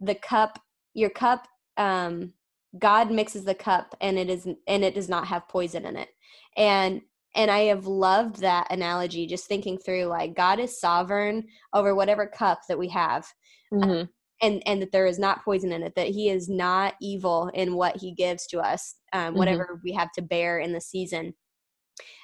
the 0.00 0.14
cup, 0.14 0.58
your 0.94 1.10
cup, 1.10 1.46
um, 1.76 2.32
God 2.78 3.10
mixes 3.10 3.44
the 3.44 3.54
cup, 3.54 3.96
and 4.00 4.18
it 4.18 4.30
is, 4.30 4.46
and 4.66 4.84
it 4.84 4.94
does 4.94 5.08
not 5.08 5.26
have 5.26 5.48
poison 5.48 5.86
in 5.86 5.96
it, 5.96 6.08
and 6.56 7.00
and 7.36 7.50
I 7.50 7.62
have 7.62 7.88
loved 7.88 8.36
that 8.42 8.68
analogy. 8.70 9.26
Just 9.26 9.46
thinking 9.46 9.76
through, 9.76 10.04
like 10.04 10.36
God 10.36 10.60
is 10.60 10.80
sovereign 10.80 11.48
over 11.72 11.96
whatever 11.96 12.28
cup 12.28 12.60
that 12.68 12.78
we 12.78 12.88
have. 12.90 13.26
Mm-hmm 13.72 14.04
and 14.42 14.62
and 14.66 14.80
that 14.82 14.92
there 14.92 15.06
is 15.06 15.18
not 15.18 15.44
poison 15.44 15.72
in 15.72 15.82
it 15.82 15.94
that 15.94 16.08
he 16.08 16.28
is 16.28 16.48
not 16.48 16.94
evil 17.00 17.50
in 17.54 17.74
what 17.74 17.96
he 17.96 18.12
gives 18.12 18.46
to 18.46 18.58
us 18.58 18.96
um, 19.12 19.28
mm-hmm. 19.28 19.38
whatever 19.38 19.80
we 19.84 19.92
have 19.92 20.12
to 20.12 20.22
bear 20.22 20.58
in 20.58 20.72
the 20.72 20.80
season 20.80 21.34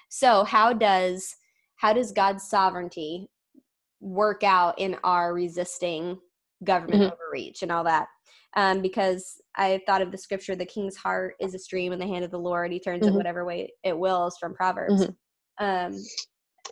so 0.09 0.45
how 0.45 0.73
does 0.73 1.37
how 1.77 1.93
does 1.93 2.13
god's 2.13 2.49
sovereignty 2.49 3.29
work 4.01 4.43
out 4.43 4.79
in 4.79 4.97
our 5.05 5.35
resisting 5.35 6.19
government 6.65 7.03
mm-hmm. 7.03 7.13
overreach 7.13 7.63
and 7.63 7.73
all 7.73 7.85
that 7.85 8.07
um, 8.57 8.83
because 8.83 9.41
i 9.57 9.81
thought 9.87 10.03
of 10.03 10.11
the 10.11 10.19
scripture 10.19 10.57
the 10.57 10.67
king's 10.67 10.97
heart 10.97 11.35
is 11.41 11.55
a 11.55 11.59
stream 11.59 11.93
in 11.93 11.99
the 11.99 12.07
hand 12.07 12.25
of 12.25 12.31
the 12.31 12.39
lord 12.39 12.73
he 12.73 12.81
turns 12.81 13.05
mm-hmm. 13.05 13.15
it 13.15 13.17
whatever 13.17 13.45
way 13.45 13.71
it 13.85 13.97
wills 13.97 14.37
from 14.39 14.55
proverbs 14.55 15.05
mm-hmm. 15.05 15.65
um, 15.65 15.97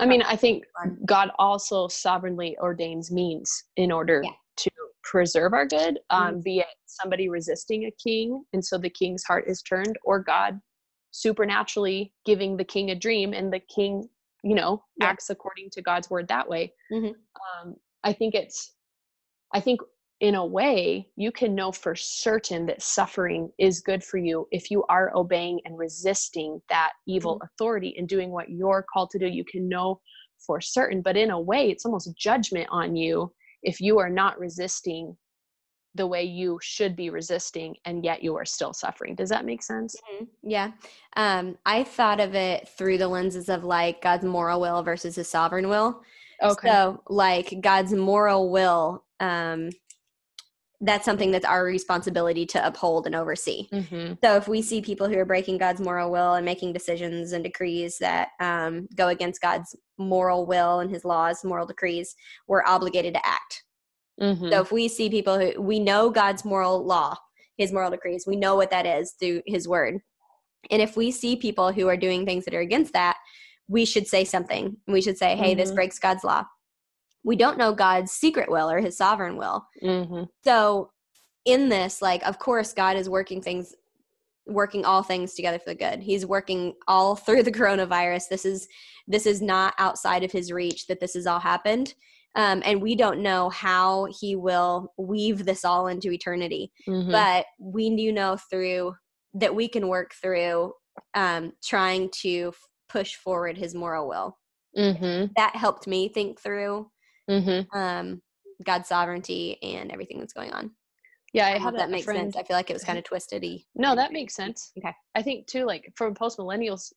I 0.00 0.06
mean, 0.06 0.22
I 0.22 0.36
think 0.36 0.62
God 1.06 1.32
also 1.40 1.88
sovereignly 1.88 2.56
ordains 2.60 3.10
means 3.10 3.64
in 3.74 3.90
order 3.90 4.22
yeah 4.24 4.30
preserve 5.10 5.54
our 5.54 5.66
good, 5.66 5.98
um, 6.10 6.34
mm-hmm. 6.34 6.40
be 6.40 6.58
it 6.58 6.66
somebody 6.86 7.28
resisting 7.28 7.84
a 7.84 7.90
king, 8.02 8.44
and 8.52 8.64
so 8.64 8.76
the 8.76 8.90
king's 8.90 9.24
heart 9.24 9.44
is 9.46 9.62
turned, 9.62 9.96
or 10.04 10.22
God 10.22 10.60
supernaturally 11.10 12.12
giving 12.26 12.56
the 12.56 12.64
king 12.64 12.90
a 12.90 12.94
dream, 12.94 13.32
and 13.32 13.52
the 13.52 13.60
king, 13.74 14.08
you 14.44 14.54
know, 14.54 14.82
yeah. 15.00 15.06
acts 15.06 15.30
according 15.30 15.70
to 15.72 15.82
God's 15.82 16.10
word 16.10 16.28
that 16.28 16.48
way. 16.48 16.72
Mm-hmm. 16.92 17.06
Um, 17.06 17.76
I 18.04 18.12
think 18.12 18.34
it's, 18.34 18.74
I 19.54 19.60
think 19.60 19.80
in 20.20 20.34
a 20.34 20.44
way, 20.44 21.08
you 21.16 21.32
can 21.32 21.54
know 21.54 21.72
for 21.72 21.94
certain 21.94 22.66
that 22.66 22.82
suffering 22.82 23.50
is 23.58 23.80
good 23.80 24.02
for 24.04 24.18
you 24.18 24.46
if 24.50 24.70
you 24.70 24.84
are 24.88 25.12
obeying 25.14 25.60
and 25.64 25.78
resisting 25.78 26.60
that 26.68 26.90
evil 27.06 27.36
mm-hmm. 27.36 27.46
authority 27.46 27.94
and 27.96 28.08
doing 28.08 28.30
what 28.30 28.50
you're 28.50 28.84
called 28.92 29.10
to 29.10 29.18
do. 29.18 29.26
You 29.26 29.44
can 29.44 29.68
know 29.68 30.00
for 30.44 30.60
certain, 30.60 31.02
but 31.02 31.16
in 31.16 31.30
a 31.30 31.40
way, 31.40 31.70
it's 31.70 31.86
almost 31.86 32.14
judgment 32.16 32.68
on 32.70 32.94
you 32.94 33.32
if 33.62 33.80
you 33.80 33.98
are 33.98 34.10
not 34.10 34.38
resisting 34.38 35.16
the 35.94 36.06
way 36.06 36.22
you 36.22 36.58
should 36.62 36.94
be 36.94 37.10
resisting 37.10 37.74
and 37.84 38.04
yet 38.04 38.22
you 38.22 38.36
are 38.36 38.44
still 38.44 38.72
suffering. 38.72 39.14
Does 39.14 39.28
that 39.30 39.44
make 39.44 39.62
sense? 39.62 39.96
Mm-hmm. 40.14 40.24
yeah. 40.42 40.72
Um, 41.16 41.58
i 41.66 41.82
thought 41.82 42.20
of 42.20 42.34
it 42.34 42.68
through 42.68 42.98
the 42.98 43.08
lenses 43.08 43.48
of 43.48 43.64
like 43.64 44.00
god's 44.02 44.24
moral 44.24 44.60
will 44.60 44.82
versus 44.82 45.16
his 45.16 45.28
sovereign 45.28 45.68
will. 45.68 46.02
Okay. 46.42 46.68
So 46.68 47.02
like 47.08 47.54
god's 47.60 47.92
moral 47.92 48.50
will 48.50 49.04
um, 49.20 49.70
that's 50.80 51.04
something 51.04 51.32
that's 51.32 51.44
our 51.44 51.64
responsibility 51.64 52.46
to 52.46 52.64
uphold 52.64 53.06
and 53.06 53.14
oversee. 53.16 53.68
Mm-hmm. 53.72 54.14
So 54.22 54.36
if 54.36 54.46
we 54.46 54.62
see 54.62 54.80
people 54.80 55.08
who 55.08 55.18
are 55.18 55.24
breaking 55.24 55.58
God's 55.58 55.80
moral 55.80 56.10
will 56.10 56.34
and 56.34 56.44
making 56.44 56.72
decisions 56.72 57.32
and 57.32 57.42
decrees 57.42 57.98
that 57.98 58.28
um, 58.38 58.88
go 58.94 59.08
against 59.08 59.40
God's 59.40 59.74
moral 59.98 60.46
will 60.46 60.78
and 60.78 60.90
his 60.90 61.04
laws, 61.04 61.44
moral 61.44 61.66
decrees, 61.66 62.14
we're 62.46 62.64
obligated 62.64 63.14
to 63.14 63.26
act. 63.26 63.64
Mhm. 64.20 64.50
So 64.50 64.60
if 64.60 64.70
we 64.70 64.88
see 64.88 65.10
people 65.10 65.38
who 65.38 65.60
we 65.60 65.80
know 65.80 66.10
God's 66.10 66.44
moral 66.44 66.84
law, 66.84 67.16
his 67.56 67.72
moral 67.72 67.90
decrees, 67.90 68.24
we 68.26 68.36
know 68.36 68.54
what 68.54 68.70
that 68.70 68.86
is 68.86 69.12
through 69.18 69.42
his 69.46 69.66
word. 69.66 70.00
And 70.70 70.80
if 70.80 70.96
we 70.96 71.10
see 71.10 71.34
people 71.34 71.72
who 71.72 71.88
are 71.88 71.96
doing 71.96 72.24
things 72.24 72.44
that 72.44 72.54
are 72.54 72.60
against 72.60 72.92
that, 72.92 73.16
we 73.68 73.84
should 73.84 74.06
say 74.06 74.24
something. 74.24 74.76
We 74.86 75.02
should 75.02 75.18
say, 75.18 75.36
hey, 75.36 75.54
this 75.54 75.70
Mhm. 75.72 75.74
breaks 75.74 75.98
God's 75.98 76.24
law. 76.24 76.44
We 77.28 77.36
don't 77.36 77.58
know 77.58 77.74
God's 77.74 78.10
secret 78.10 78.50
will 78.50 78.70
or 78.70 78.80
his 78.80 78.96
sovereign 78.96 79.36
will. 79.36 79.66
Mhm. 79.82 80.28
So 80.44 80.90
in 81.44 81.68
this, 81.68 82.00
like, 82.00 82.26
of 82.26 82.38
course, 82.38 82.72
God 82.72 82.96
is 82.96 83.10
working 83.10 83.42
things, 83.42 83.74
working 84.46 84.86
all 84.86 85.02
things 85.02 85.34
together 85.34 85.58
for 85.58 85.70
the 85.70 85.74
good. 85.74 86.00
He's 86.00 86.24
working 86.24 86.74
all 86.88 87.14
through 87.24 87.42
the 87.42 87.52
coronavirus. 87.52 88.28
This 88.30 88.46
is 88.46 88.66
this 89.06 89.26
is 89.26 89.42
not 89.42 89.74
outside 89.78 90.24
of 90.24 90.32
his 90.32 90.50
reach 90.52 90.86
that 90.86 91.00
this 91.00 91.12
has 91.14 91.26
all 91.26 91.38
happened. 91.38 91.94
Um, 92.34 92.62
and 92.64 92.80
we 92.80 92.94
don't 92.94 93.20
know 93.20 93.50
how 93.50 94.06
he 94.20 94.34
will 94.34 94.94
weave 94.96 95.44
this 95.44 95.64
all 95.66 95.88
into 95.88 96.10
eternity. 96.10 96.72
Mhm. 96.86 97.12
But 97.12 97.44
we 97.58 97.94
do 97.94 98.10
know 98.10 98.38
through 98.50 98.94
that 99.34 99.54
we 99.54 99.68
can 99.68 99.88
work 99.88 100.14
through 100.14 100.72
um, 101.14 101.52
trying 101.62 102.08
to 102.22 102.48
f- 102.48 102.68
push 102.88 103.16
forward 103.16 103.58
his 103.58 103.74
moral 103.74 104.08
will. 104.08 104.38
Mhm. 104.76 105.30
That 105.36 105.56
helped 105.56 105.86
me 105.86 106.08
think 106.08 106.40
through 106.40 106.90
Mhm. 107.28 107.66
um, 107.74 108.22
God's 108.64 108.88
sovereignty 108.88 109.62
and 109.62 109.92
everything 109.92 110.18
that's 110.18 110.32
going 110.32 110.52
on. 110.52 110.70
Yeah, 111.32 111.46
I 111.46 111.54
I 111.54 111.58
hope 111.58 111.76
that 111.76 111.90
makes 111.90 112.04
friend. 112.06 112.32
sense. 112.32 112.36
I 112.36 112.42
feel 112.46 112.56
like 112.56 112.70
it 112.70 112.72
was 112.74 112.84
kind 112.84 112.98
of 112.98 113.04
twistedy. 113.04 113.66
No, 113.74 113.94
that 113.94 114.12
makes 114.12 114.34
sense. 114.34 114.72
Okay. 114.78 114.94
I 115.14 115.22
think 115.22 115.46
too, 115.46 115.64
like 115.64 115.92
from 115.94 116.14
post 116.14 116.38
millennials 116.38 116.92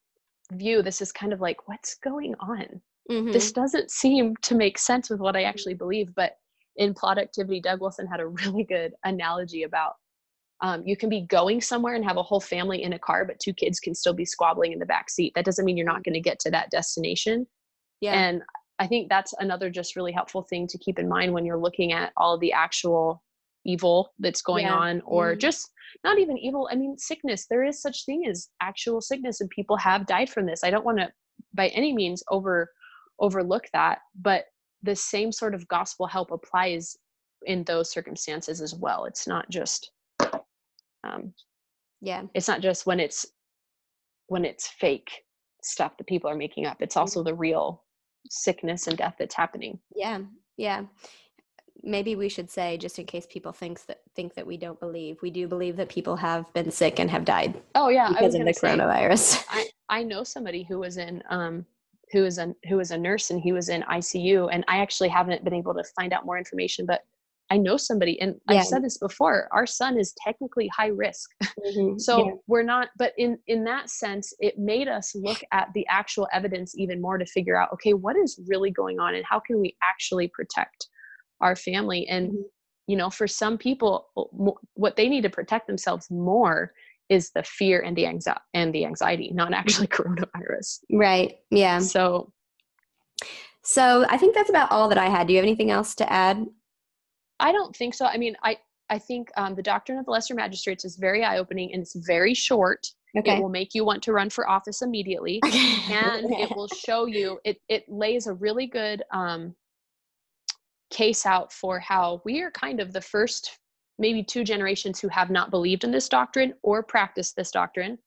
view, 0.53 0.81
this 0.81 1.01
is 1.01 1.11
kind 1.11 1.33
of 1.33 1.41
like, 1.41 1.67
what's 1.67 1.95
going 1.95 2.35
on? 2.39 2.81
Mhm. 3.09 3.33
This 3.33 3.51
doesn't 3.51 3.91
seem 3.91 4.35
to 4.37 4.55
make 4.55 4.77
sense 4.77 5.09
with 5.09 5.19
what 5.19 5.35
I 5.35 5.43
actually 5.43 5.73
believe. 5.73 6.15
But 6.15 6.37
in 6.77 6.93
productivity, 6.93 7.59
Doug 7.59 7.81
Wilson 7.81 8.07
had 8.07 8.21
a 8.21 8.27
really 8.39 8.63
good 8.63 8.93
analogy 9.03 9.63
about 9.63 9.95
um, 10.63 10.83
you 10.85 10.95
can 10.95 11.09
be 11.09 11.21
going 11.21 11.59
somewhere 11.59 11.95
and 11.95 12.05
have 12.05 12.17
a 12.17 12.23
whole 12.23 12.39
family 12.39 12.83
in 12.83 12.93
a 12.93 12.99
car, 12.99 13.25
but 13.25 13.39
two 13.39 13.51
kids 13.53 13.79
can 13.79 13.95
still 13.95 14.13
be 14.13 14.25
squabbling 14.25 14.71
in 14.71 14.77
the 14.79 14.85
back 14.85 15.09
seat. 15.09 15.33
That 15.33 15.43
doesn't 15.43 15.65
mean 15.65 15.75
you're 15.75 15.87
not 15.87 16.03
going 16.03 16.13
to 16.13 16.21
get 16.21 16.39
to 16.41 16.51
that 16.51 16.69
destination. 16.69 17.47
yeah. 17.99 18.13
And 18.13 18.43
I 18.81 18.87
think 18.87 19.09
that's 19.09 19.31
another 19.37 19.69
just 19.69 19.95
really 19.95 20.11
helpful 20.11 20.41
thing 20.41 20.65
to 20.65 20.77
keep 20.79 20.97
in 20.97 21.07
mind 21.07 21.31
when 21.33 21.45
you're 21.45 21.59
looking 21.59 21.93
at 21.93 22.11
all 22.17 22.39
the 22.39 22.51
actual 22.51 23.21
evil 23.63 24.11
that's 24.17 24.41
going 24.41 24.65
Yeah. 24.65 24.75
on 24.75 25.01
or 25.01 25.35
Mhm. 25.35 25.37
just 25.39 25.69
not 26.03 26.17
even 26.17 26.35
evil 26.35 26.67
i 26.71 26.75
mean 26.75 26.97
sickness 26.97 27.45
there 27.45 27.63
is 27.63 27.79
such 27.79 28.05
thing 28.05 28.25
as 28.25 28.49
actual 28.59 29.01
sickness 29.01 29.39
and 29.39 29.51
people 29.51 29.77
have 29.77 30.07
died 30.07 30.31
from 30.31 30.47
this 30.47 30.63
i 30.63 30.71
don't 30.71 30.83
want 30.83 30.97
to 30.97 31.13
by 31.53 31.67
any 31.67 31.93
means 31.93 32.23
over 32.29 32.71
overlook 33.19 33.67
that 33.71 33.99
but 34.15 34.45
the 34.81 34.95
same 34.95 35.31
sort 35.31 35.53
of 35.53 35.67
gospel 35.67 36.07
help 36.07 36.31
applies 36.31 36.97
in 37.45 37.63
those 37.65 37.91
circumstances 37.91 38.61
as 38.61 38.73
well 38.73 39.05
it's 39.05 39.27
not 39.27 39.47
just 39.51 39.91
um, 41.03 41.31
yeah. 41.99 42.23
it's 42.33 42.47
not 42.47 42.61
just 42.61 42.87
when 42.87 42.99
it's 42.99 43.27
when 44.25 44.43
it's 44.43 44.67
fake 44.67 45.23
stuff 45.61 45.97
that 45.97 46.07
people 46.07 46.31
are 46.31 46.35
making 46.35 46.65
up 46.65 46.77
it's 46.81 46.97
also 46.97 47.21
the 47.21 47.35
real 47.35 47.83
sickness 48.29 48.87
and 48.87 48.97
death 48.97 49.15
that's 49.17 49.35
happening 49.35 49.79
Yeah. 49.95 50.19
Yeah. 50.57 50.83
Maybe 51.83 52.15
we 52.15 52.29
should 52.29 52.51
say, 52.51 52.77
just 52.77 52.99
in 52.99 53.07
case 53.07 53.25
people 53.27 53.51
thinks 53.51 53.83
that 53.85 54.01
think 54.15 54.35
that 54.35 54.45
we 54.45 54.55
don't 54.55 54.79
believe, 54.79 55.17
we 55.23 55.31
do 55.31 55.47
believe 55.47 55.77
that 55.77 55.89
people 55.89 56.15
have 56.15 56.51
been 56.53 56.69
sick 56.69 56.99
and 56.99 57.09
have 57.09 57.25
died 57.25 57.59
oh 57.73 57.89
yeah 57.89 58.09
because 58.09 58.35
of 58.35 58.45
the 58.45 58.53
say, 58.53 58.67
coronavirus. 58.67 59.43
I, 59.49 59.67
I 59.89 60.03
know 60.03 60.23
somebody 60.23 60.63
who 60.63 60.77
was 60.79 60.97
in 60.97 61.23
um 61.29 61.65
who 62.11 62.25
is 62.25 62.37
a 62.37 62.53
who 62.67 62.75
was 62.77 62.91
a 62.91 62.97
nurse 62.97 63.31
and 63.31 63.41
he 63.41 63.51
was 63.51 63.69
in 63.69 63.81
ICU 63.83 64.49
and 64.51 64.63
I 64.67 64.77
actually 64.77 65.09
haven't 65.09 65.43
been 65.43 65.55
able 65.55 65.73
to 65.73 65.83
find 65.95 66.13
out 66.13 66.25
more 66.25 66.37
information 66.37 66.85
but 66.85 67.01
I 67.51 67.57
know 67.57 67.75
somebody 67.77 68.19
and 68.21 68.35
Yeah. 68.49 68.59
I've 68.59 68.65
said 68.65 68.83
this 68.83 68.97
before 68.97 69.49
our 69.51 69.67
son 69.67 69.99
is 69.99 70.15
technically 70.23 70.67
high 70.69 70.87
risk 70.87 71.29
Mhm. 71.59 71.99
so 72.01 72.17
Yeah. 72.25 72.31
we're 72.47 72.63
not 72.63 72.89
but 72.97 73.13
in 73.17 73.37
in 73.47 73.65
that 73.65 73.89
sense 73.89 74.33
it 74.39 74.57
made 74.57 74.87
us 74.87 75.13
look 75.13 75.39
at 75.51 75.67
the 75.75 75.85
actual 75.87 76.27
evidence 76.31 76.73
even 76.77 77.01
more 77.01 77.17
to 77.17 77.25
figure 77.25 77.57
out 77.57 77.71
okay 77.73 77.93
what 77.93 78.15
is 78.15 78.39
really 78.47 78.71
going 78.71 78.99
on 78.99 79.15
and 79.15 79.25
how 79.25 79.39
can 79.39 79.59
we 79.59 79.75
actually 79.83 80.29
protect 80.29 80.87
our 81.41 81.55
family 81.55 82.07
and 82.07 82.31
Mhm. 82.31 82.43
you 82.87 82.95
know 82.95 83.09
for 83.09 83.27
some 83.27 83.57
people 83.57 84.07
what 84.73 84.95
they 84.95 85.09
need 85.09 85.21
to 85.23 85.29
protect 85.29 85.67
themselves 85.67 86.09
more 86.09 86.73
is 87.09 87.31
the 87.31 87.43
fear 87.43 87.81
and 87.81 87.97
the 87.97 88.05
anxiety 88.07 88.41
and 88.53 88.73
the 88.73 88.85
anxiety 88.85 89.31
not 89.33 89.53
actually 89.53 89.87
coronavirus 89.99 90.79
Right. 90.89 91.39
Yeah. 91.49 91.79
so 91.79 92.31
So 93.63 94.05
I 94.09 94.17
think 94.17 94.33
that's 94.33 94.49
about 94.49 94.71
all 94.71 94.89
that 94.89 94.97
I 94.97 95.07
had. 95.09 95.27
Do 95.27 95.33
you 95.33 95.37
have 95.37 95.45
anything 95.45 95.69
else 95.69 95.93
to 95.95 96.11
add? 96.11 96.45
I 97.41 97.51
don't 97.51 97.75
think 97.75 97.93
so. 97.93 98.05
I 98.05 98.17
mean 98.17 98.35
i 98.43 98.57
i 98.89 98.97
think 98.97 99.29
um, 99.37 99.55
the 99.55 99.63
doctrine 99.63 99.97
of 99.97 100.05
the 100.05 100.11
lesser 100.11 100.35
magistrates 100.35 100.85
is 100.85 100.95
very 100.95 101.23
eye-opening 101.23 101.73
and 101.73 101.81
it's 101.81 101.95
very 101.95 102.33
short. 102.33 102.87
Okay. 103.17 103.35
it 103.35 103.41
will 103.41 103.49
make 103.49 103.75
you 103.75 103.83
want 103.83 104.01
to 104.03 104.13
run 104.13 104.29
for 104.29 104.49
office 104.49 104.81
immediately 104.81 105.41
and 105.43 106.31
it 106.31 106.55
will 106.55 106.69
show 106.69 107.07
you 107.07 107.39
it 107.43 107.57
it 107.67 107.83
lays 107.89 108.27
a 108.27 108.33
really 108.33 108.67
good 108.67 109.03
um 109.11 109.53
case 110.91 111.25
out 111.25 111.51
for 111.51 111.77
how 111.77 112.21
we 112.23 112.41
are 112.41 112.51
kind 112.51 112.79
of 112.79 112.93
the 112.93 113.01
first 113.01 113.57
maybe 113.99 114.23
two 114.23 114.45
generations 114.45 114.99
who 114.99 115.09
have 115.09 115.29
not 115.29 115.51
believed 115.51 115.83
in 115.83 115.91
this 115.91 116.07
doctrine 116.07 116.53
or 116.63 116.81
practiced 116.81 117.35
this 117.35 117.51
doctrine. 117.51 117.97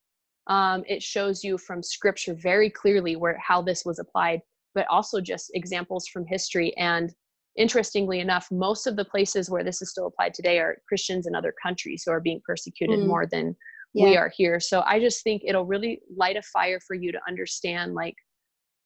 Um, 0.46 0.82
it 0.86 1.02
shows 1.02 1.44
you 1.44 1.56
from 1.56 1.82
scripture 1.82 2.34
very 2.34 2.68
clearly 2.68 3.16
where 3.16 3.38
how 3.38 3.62
this 3.62 3.84
was 3.84 3.98
applied 3.98 4.40
but 4.74 4.86
also 4.88 5.20
just 5.20 5.50
examples 5.54 6.06
from 6.08 6.26
history 6.26 6.76
and 6.76 7.14
interestingly 7.56 8.20
enough 8.20 8.48
most 8.50 8.86
of 8.86 8.96
the 8.96 9.04
places 9.04 9.48
where 9.50 9.62
this 9.64 9.80
is 9.80 9.90
still 9.90 10.06
applied 10.06 10.34
today 10.34 10.58
are 10.58 10.76
christians 10.88 11.26
in 11.26 11.34
other 11.34 11.54
countries 11.62 12.02
who 12.04 12.12
are 12.12 12.20
being 12.20 12.40
persecuted 12.46 12.98
Mm. 13.00 13.06
more 13.06 13.26
than 13.30 13.56
yeah. 13.94 14.04
we 14.04 14.16
are 14.16 14.30
here. 14.36 14.58
So 14.60 14.82
I 14.86 14.98
just 14.98 15.22
think 15.22 15.42
it'll 15.46 15.64
really 15.66 16.00
light 16.16 16.36
a 16.36 16.42
fire 16.42 16.80
for 16.80 16.94
you 16.94 17.12
to 17.12 17.18
understand 17.28 17.94
like, 17.94 18.14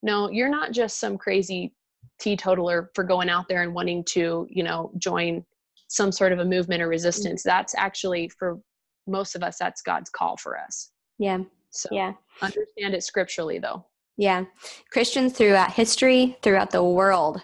no, 0.03 0.31
you're 0.31 0.51
not 0.51 0.73
just 0.73 1.01
some 1.01 1.17
crazy 1.17 1.75
teetotaler 2.21 2.91
for 2.95 3.05
going 3.05 3.31
out 3.31 3.49
there 3.49 3.63
and 3.63 3.75
wanting 3.75 4.05
to, 4.11 4.47
you 4.51 4.63
know, 4.63 4.93
join 4.99 5.45
some 5.89 6.13
sort 6.13 6.33
of 6.33 6.41
a 6.41 6.45
movement 6.45 6.83
or 6.83 6.89
resistance. 6.89 7.43
That's 7.43 7.75
actually 7.75 8.31
for 8.39 8.59
most 9.07 9.35
of 9.35 9.43
us, 9.43 9.57
that's 9.59 9.81
God's 9.81 10.11
call 10.11 10.37
for 10.37 10.59
us. 10.59 10.91
Yeah. 11.19 11.39
So 11.71 11.89
Yeah. 11.91 12.13
understand 12.43 12.95
it 12.95 13.03
scripturally 13.03 13.59
though. 13.59 13.87
Yeah. 14.19 14.45
Christians 14.93 15.33
throughout 15.33 15.73
history, 15.73 16.37
throughout 16.43 16.71
the 16.71 16.85
world, 16.85 17.43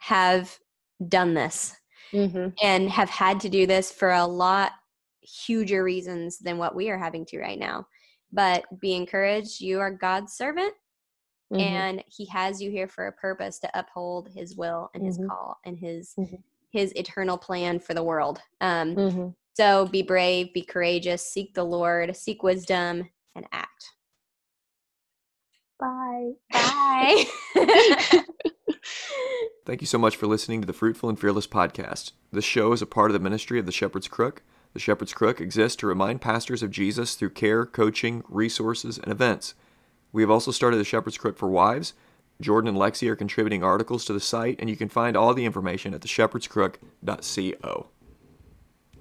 have 0.00 0.58
done 1.08 1.34
this 1.34 1.76
Mm-hmm. 2.12 2.48
and 2.60 2.90
have 2.90 3.08
had 3.08 3.38
to 3.40 3.48
do 3.48 3.66
this 3.66 3.92
for 3.92 4.10
a 4.10 4.26
lot 4.26 4.72
huger 5.22 5.84
reasons 5.84 6.38
than 6.38 6.58
what 6.58 6.74
we 6.74 6.90
are 6.90 6.98
having 6.98 7.24
to 7.26 7.38
right 7.38 7.58
now. 7.58 7.86
But 8.32 8.64
be 8.80 8.94
encouraged. 8.94 9.60
You 9.60 9.78
are 9.80 9.90
God's 9.92 10.32
servant, 10.32 10.72
Mm-hmm. 11.52 11.60
and 11.60 12.04
He 12.08 12.24
has 12.26 12.60
you 12.60 12.70
here 12.70 12.88
for 12.88 13.06
a 13.06 13.12
purpose 13.12 13.58
to 13.60 13.78
uphold 13.78 14.28
His 14.34 14.56
will 14.56 14.90
and 14.94 15.04
His 15.04 15.18
Mhm. 15.18 15.28
call 15.28 15.56
and 15.64 15.78
His 15.78 16.14
Mhm. 16.18 16.42
His 16.72 16.92
eternal 16.94 17.36
plan 17.36 17.78
for 17.80 17.94
the 17.94 18.02
world. 18.04 18.40
Um, 18.60 18.94
Mm-hmm. 18.96 19.28
So 19.54 19.86
be 19.86 20.02
brave, 20.02 20.54
be 20.54 20.62
courageous, 20.62 21.22
seek 21.30 21.54
the 21.54 21.64
Lord, 21.64 22.16
seek 22.16 22.42
wisdom, 22.42 23.10
and 23.34 23.46
act. 23.52 23.90
Bye. 25.80 26.32
Bye. 26.52 27.24
Thank 29.64 29.80
you 29.80 29.86
so 29.86 29.98
much 29.98 30.16
for 30.16 30.26
listening 30.26 30.60
to 30.60 30.66
the 30.66 30.72
Fruitful 30.72 31.08
and 31.08 31.18
Fearless 31.18 31.46
podcast. 31.46 32.12
This 32.32 32.44
show 32.44 32.72
is 32.72 32.82
a 32.82 32.86
part 32.86 33.10
of 33.10 33.14
the 33.14 33.18
ministry 33.20 33.58
of 33.58 33.66
the 33.66 33.72
Shepherd's 33.72 34.08
Crook. 34.08 34.42
The 34.74 34.78
Shepherd's 34.78 35.14
Crook 35.14 35.40
exists 35.40 35.76
to 35.76 35.86
remind 35.86 36.20
pastors 36.20 36.62
of 36.62 36.70
Jesus 36.70 37.14
through 37.14 37.30
care, 37.30 37.64
coaching, 37.64 38.22
resources, 38.28 38.98
and 38.98 39.10
events. 39.10 39.54
We 40.12 40.22
have 40.22 40.30
also 40.30 40.50
started 40.50 40.76
the 40.76 40.84
Shepherd's 40.84 41.18
Crook 41.18 41.38
for 41.38 41.48
wives. 41.48 41.94
Jordan 42.40 42.68
and 42.68 42.78
Lexi 42.78 43.08
are 43.08 43.16
contributing 43.16 43.64
articles 43.64 44.04
to 44.04 44.12
the 44.12 44.20
site, 44.20 44.56
and 44.58 44.68
you 44.68 44.76
can 44.76 44.88
find 44.88 45.16
all 45.16 45.34
the 45.34 45.44
information 45.44 45.94
at 45.94 46.00
theshepherdscrook.co. 46.02 47.86